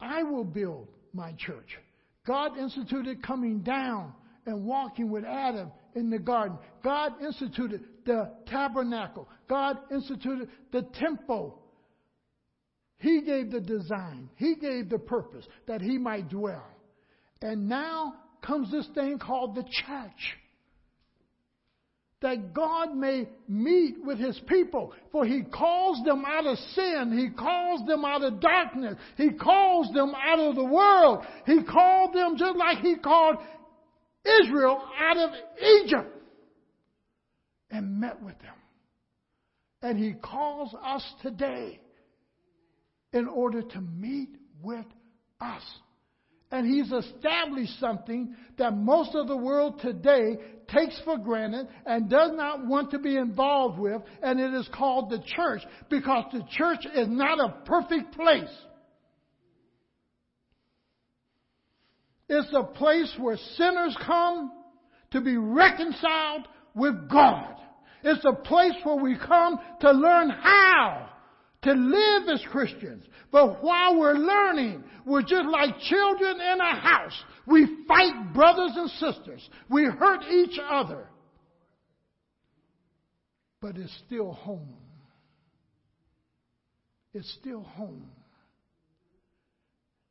[0.00, 1.78] I will build my church.
[2.26, 4.12] God instituted coming down
[4.46, 6.58] and walking with Adam in the garden.
[6.82, 9.28] God instituted the tabernacle.
[9.48, 11.62] God instituted the temple.
[12.98, 14.28] He gave the design.
[14.36, 16.66] He gave the purpose that he might dwell.
[17.40, 20.36] And now comes this thing called the church
[22.22, 24.92] that God may meet with his people.
[25.10, 27.16] For he calls them out of sin.
[27.16, 28.96] He calls them out of darkness.
[29.16, 31.24] He calls them out of the world.
[31.46, 33.36] He called them just like he called
[34.24, 35.30] Israel out of
[35.82, 36.16] Egypt
[37.70, 38.54] and met with them.
[39.82, 41.80] And he calls us today
[43.12, 44.30] in order to meet
[44.62, 44.86] with
[45.40, 45.62] us.
[46.52, 50.36] And he's established something that most of the world today
[50.68, 55.08] takes for granted and does not want to be involved with, and it is called
[55.08, 58.54] the church because the church is not a perfect place.
[62.28, 64.52] It's a place where sinners come
[65.12, 67.54] to be reconciled with God.
[68.04, 71.08] It's a place where we come to learn how
[71.62, 73.04] to live as Christians.
[73.30, 77.24] But while we're learning, we're just like children in a house.
[77.46, 79.48] We fight brothers and sisters.
[79.68, 81.08] We hurt each other.
[83.60, 84.74] But it's still home.
[87.14, 88.10] It's still home.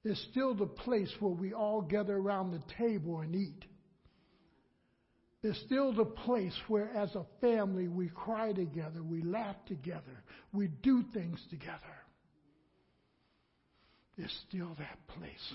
[0.04, 3.66] It's still the place where we all gather around the table and eat.
[5.44, 10.24] It's still the place where, as a family, we cry together, we laugh together,
[10.54, 11.80] we do things together.
[14.18, 15.54] It's still that place.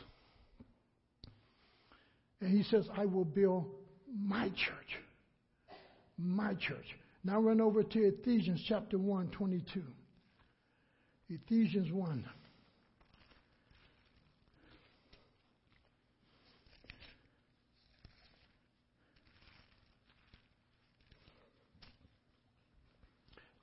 [2.41, 3.67] And he says, I will build
[4.13, 4.99] my church.
[6.19, 6.87] My church.
[7.23, 9.83] Now run over to Ephesians chapter 1, 22.
[11.29, 12.25] Ephesians 1.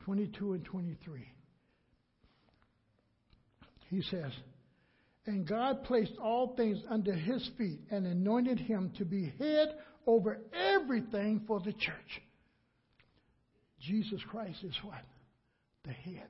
[0.05, 1.27] 22 and 23.
[3.89, 4.31] He says,
[5.25, 9.75] And God placed all things under his feet and anointed him to be head
[10.05, 12.21] over everything for the church.
[13.79, 15.03] Jesus Christ is what?
[15.83, 16.27] The head.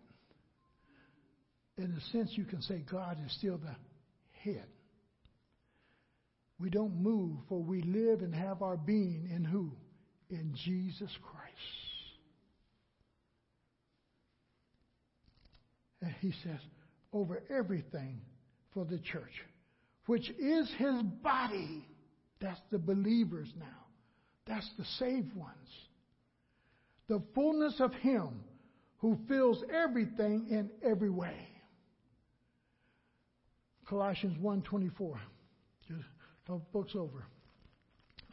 [1.77, 3.75] In a sense, you can say God is still the
[4.43, 4.65] head.
[6.59, 9.71] We don't move, for we live and have our being in who?
[10.29, 11.82] In Jesus Christ.
[16.03, 16.59] And he says,
[17.13, 18.19] over everything
[18.73, 19.31] for the church,
[20.05, 21.87] which is his body.
[22.41, 23.85] That's the believers now.
[24.45, 25.69] That's the saved ones.
[27.07, 28.43] The fullness of him
[28.97, 31.47] who fills everything in every way.
[33.87, 35.19] Colossians 1:24.
[35.87, 36.03] Just
[36.73, 37.25] book's over.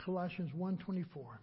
[0.05, 1.38] Colossians 1:24.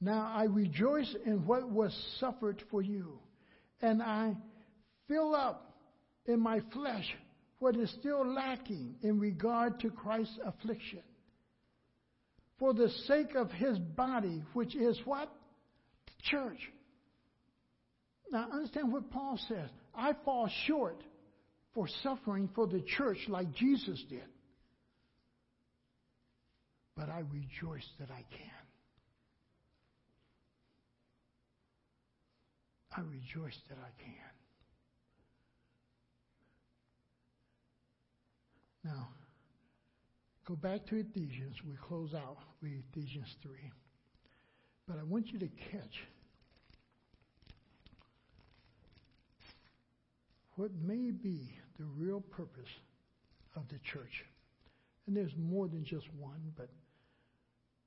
[0.00, 3.18] Now I rejoice in what was suffered for you,
[3.80, 4.36] and I
[5.08, 5.74] fill up
[6.26, 7.06] in my flesh
[7.58, 11.02] what is still lacking in regard to Christ's affliction.
[12.58, 15.32] For the sake of his body, which is what?
[16.06, 16.58] The church.
[18.30, 19.70] Now understand what Paul says.
[19.94, 21.02] I fall short
[21.74, 24.24] for suffering for the church like Jesus did.
[26.96, 28.57] But I rejoice that I can.
[32.98, 34.32] I rejoice that I can.
[38.84, 39.08] Now,
[40.44, 41.54] go back to Ephesians.
[41.64, 43.52] We close out with Ephesians 3.
[44.88, 46.06] But I want you to catch
[50.56, 52.70] what may be the real purpose
[53.54, 54.24] of the church.
[55.06, 56.68] And there's more than just one, but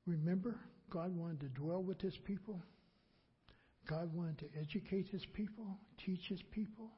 [0.05, 0.55] remember,
[0.89, 2.61] God wanted to dwell with his people.
[3.89, 6.91] God wanted to educate his people, teach his people.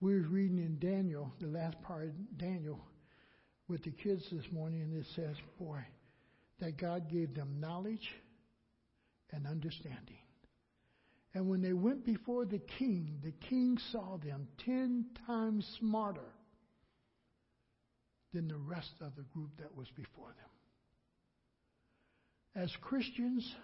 [0.00, 2.78] We were reading in Daniel, the last part of Daniel,
[3.68, 5.80] with the kids this morning, and it says, boy,
[6.60, 8.14] that God gave them knowledge
[9.32, 10.18] and understanding.
[11.34, 16.32] And when they went before the king, the king saw them ten times smarter
[18.32, 20.50] than the rest of the group that was before them.
[22.62, 23.54] As Christians,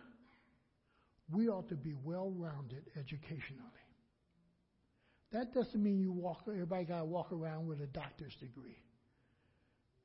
[1.33, 3.69] we ought to be well rounded educationally.
[5.33, 8.77] That doesn't mean you walk, everybody got to walk around with a doctor's degree.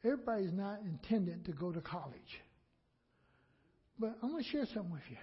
[0.03, 2.41] Everybody's not intended to go to college.
[3.99, 5.17] But I'm going to share something with you.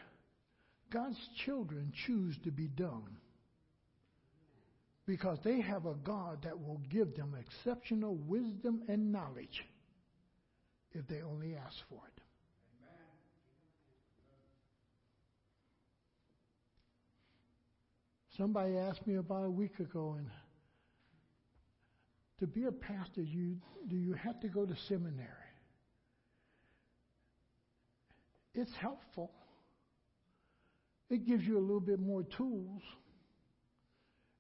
[0.93, 3.17] God's children choose to be dumb
[5.07, 9.65] because they have a God that will give them exceptional wisdom and knowledge
[10.93, 12.24] if they only ask for it.
[18.37, 20.29] Somebody asked me about a week ago, and
[22.41, 23.59] to be a pastor, you
[23.89, 25.29] do you have to go to seminary?
[28.55, 29.31] It's helpful.
[31.11, 32.83] It gives you a little bit more tools.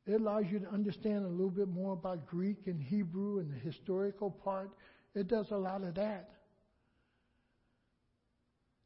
[0.07, 3.59] It allows you to understand a little bit more about Greek and Hebrew and the
[3.59, 4.71] historical part.
[5.15, 6.31] It does a lot of that.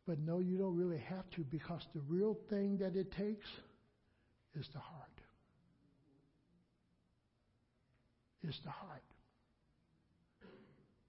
[0.07, 3.47] But no, you don't really have to because the real thing that it takes
[4.59, 5.21] is the heart.
[8.43, 9.03] Is the heart.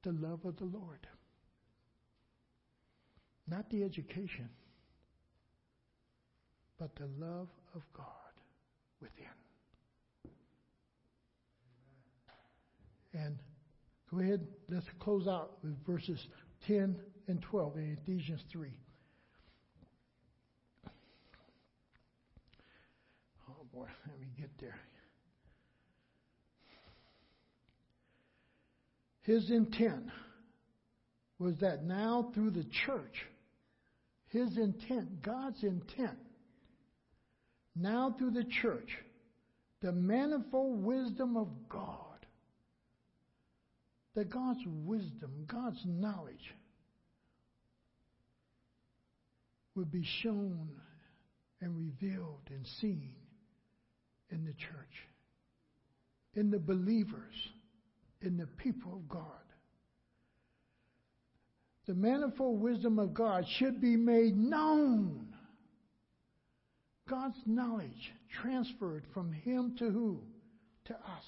[0.04, 1.08] The love of the Lord.
[3.48, 4.50] Not the education,
[6.78, 8.06] but the love of God
[9.02, 9.26] within.
[13.14, 13.40] And
[14.12, 16.28] go ahead, let's close out with verses
[16.68, 16.96] 10
[17.28, 18.70] and 12 in Ephesians 3.
[23.74, 24.80] Boy, let me get there.
[29.22, 30.06] His intent
[31.38, 33.26] was that now through the church,
[34.28, 36.18] his intent, God's intent,
[37.76, 38.90] now through the church,
[39.82, 42.26] the manifold wisdom of God,
[44.16, 46.54] that God's wisdom, God's knowledge
[49.76, 50.70] would be shown
[51.62, 53.14] and revealed and seen
[54.32, 55.08] in the church,
[56.36, 57.34] in the believers,
[58.22, 59.24] in the people of God.
[61.88, 65.34] The manifold wisdom of God should be made known.
[67.10, 70.22] God's knowledge transferred from Him to who?
[70.86, 71.26] To us.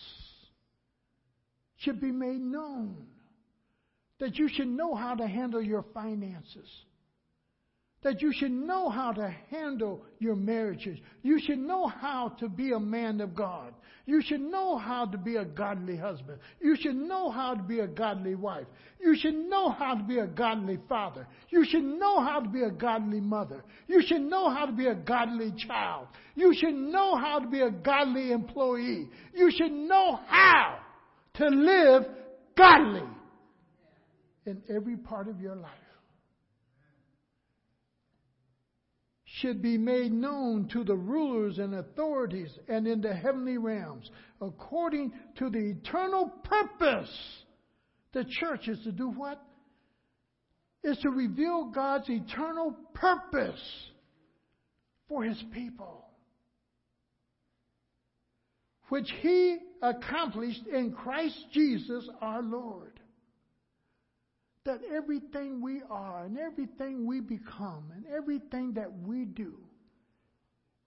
[1.77, 3.07] Should be made known.
[4.19, 6.67] That you should know how to handle your finances
[8.03, 10.97] that you should know how to handle your marriages.
[11.21, 13.73] You should know how to be a man of God.
[14.07, 16.39] You should know how to be a godly husband.
[16.59, 18.65] You should know how to be a godly wife.
[18.99, 21.27] You should know how to be a godly father.
[21.49, 23.63] You should know how to be a godly mother.
[23.87, 26.07] You should know how to be a godly child.
[26.35, 29.09] You should know how to be a godly employee.
[29.35, 30.79] You should know how
[31.35, 32.05] to live
[32.57, 33.03] godly
[34.47, 35.90] in every part of your life.
[39.41, 44.09] Should be made known to the rulers and authorities and in the heavenly realms
[44.39, 47.11] according to the eternal purpose.
[48.13, 49.41] The church is to do what?
[50.83, 53.61] is to reveal God's eternal purpose
[55.07, 56.05] for his people,
[58.89, 62.99] which he accomplished in Christ Jesus our Lord.
[64.65, 69.57] That everything we are and everything we become and everything that we do,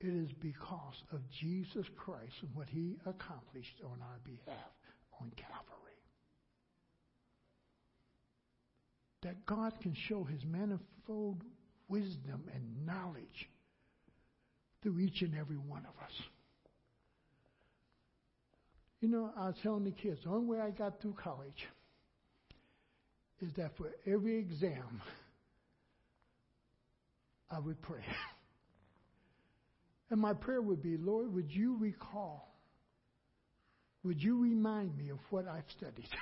[0.01, 4.71] it is because of Jesus Christ and what he accomplished on our behalf
[5.21, 5.85] on Calvary.
[9.25, 11.43] that God can show his manifold
[11.89, 13.49] wisdom and knowledge
[14.83, 16.13] through each and every one of us.
[19.01, 21.67] You know, I was telling the kids, the only way I got through college
[23.45, 25.03] is that for every exam,
[27.51, 28.05] I would pray.
[30.11, 32.55] and my prayer would be, Lord, would you recall?
[34.03, 36.09] Would you remind me of what I've studied?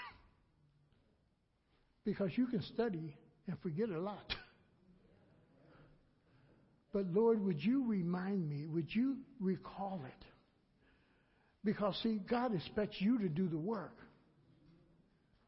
[2.05, 3.17] Because you can study
[3.47, 4.35] and forget a lot.
[6.93, 8.67] But Lord, would you remind me?
[8.67, 10.27] Would you recall it?
[11.65, 14.02] Because, see, God expects you to do the work.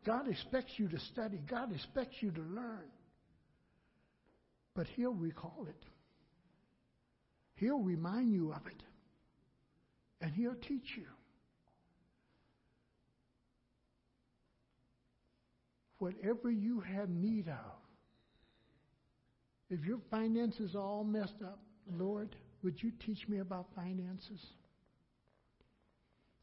[0.05, 1.40] God expects you to study.
[1.48, 2.90] God expects you to learn.
[4.74, 5.82] But He'll recall it.
[7.56, 8.82] He'll remind you of it.
[10.20, 11.06] And He'll teach you.
[16.05, 17.78] whatever you have need of.
[19.70, 21.59] If your finances are all messed up,
[21.90, 24.40] Lord, would you teach me about finances?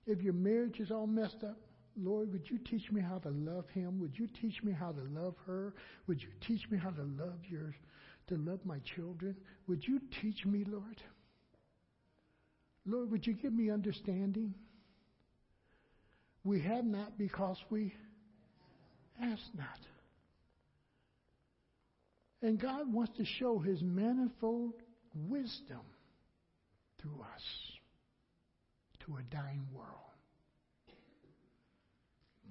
[0.08, 1.60] If your marriage is all messed up,
[1.98, 4.00] Lord, would you teach me how to love him?
[4.00, 5.74] Would you teach me how to love her?
[6.08, 7.76] Would you teach me how to love your
[8.28, 9.36] to love my children?
[9.68, 11.02] Would you teach me, Lord?
[12.86, 14.54] Lord, would you give me understanding?
[16.44, 17.94] We have not because we
[19.22, 19.80] ask not.
[22.42, 24.74] And God wants to show his manifold
[25.14, 25.82] wisdom
[27.00, 27.44] through us
[29.06, 29.90] to a dying world.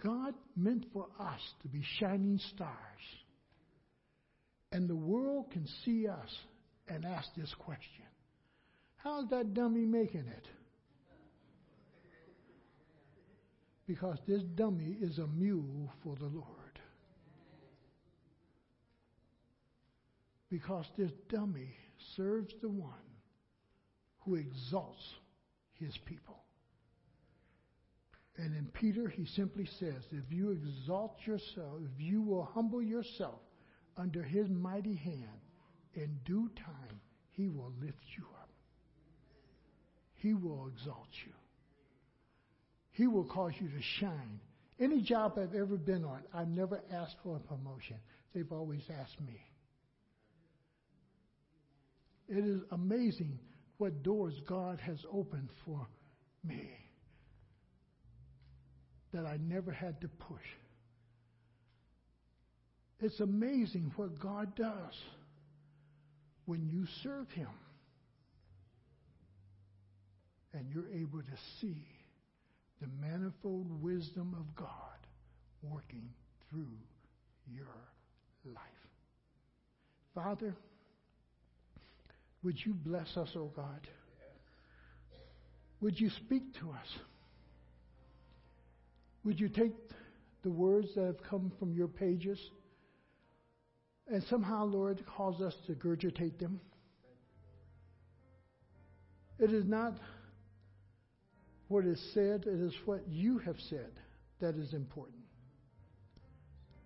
[0.02, 2.70] God meant for us to be shining stars.
[4.72, 6.38] And the world can see us
[6.88, 8.04] and ask this question
[8.96, 10.46] How's that dummy making it?
[13.86, 16.60] Because this dummy is a mule for the Lord.
[20.50, 21.72] because this dummy
[22.16, 22.92] serves the one
[24.24, 25.14] who exalts
[25.78, 26.39] his people.
[28.40, 33.38] And in Peter, he simply says, if you exalt yourself, if you will humble yourself
[33.98, 35.40] under his mighty hand,
[35.92, 37.00] in due time,
[37.32, 38.48] he will lift you up.
[40.14, 41.32] He will exalt you.
[42.92, 44.40] He will cause you to shine.
[44.78, 47.96] Any job I've ever been on, I've never asked for a promotion.
[48.34, 49.38] They've always asked me.
[52.28, 53.38] It is amazing
[53.76, 55.86] what doors God has opened for
[56.42, 56.89] me
[59.12, 60.44] that I never had to push.
[63.00, 64.94] It's amazing what God does
[66.44, 67.48] when you serve Him
[70.52, 71.86] and you're able to see
[72.80, 74.66] the manifold wisdom of God
[75.62, 76.08] working
[76.50, 76.76] through
[77.52, 77.66] your
[78.44, 78.54] life.
[80.14, 80.54] Father,
[82.42, 83.86] would you bless us, O oh God?
[85.80, 86.88] Would you speak to us?
[89.24, 89.72] Would you take
[90.42, 92.38] the words that have come from your pages
[94.06, 96.60] and somehow, Lord, cause us to gurgitate them?
[99.38, 99.94] It is not
[101.68, 103.92] what is said, it is what you have said
[104.40, 105.18] that is important.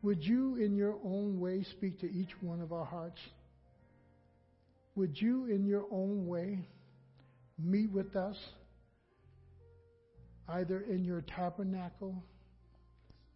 [0.02, 3.20] Would you, in your own way, speak to each one of our hearts?
[4.94, 6.60] would you, in your own way,
[7.58, 8.36] meet with us,
[10.48, 12.22] either in your tabernacle,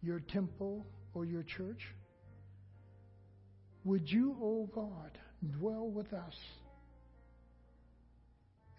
[0.01, 1.87] your temple, or your church?
[3.85, 5.17] Would you, O oh God,
[5.57, 6.35] dwell with us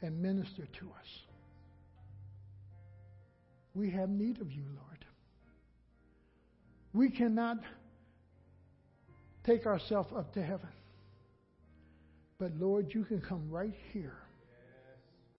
[0.02, 1.07] and minister to us?
[3.74, 5.05] We have need of you, Lord.
[6.93, 7.59] We cannot
[9.44, 10.69] take ourselves up to heaven.
[12.39, 14.19] But Lord, you can come right here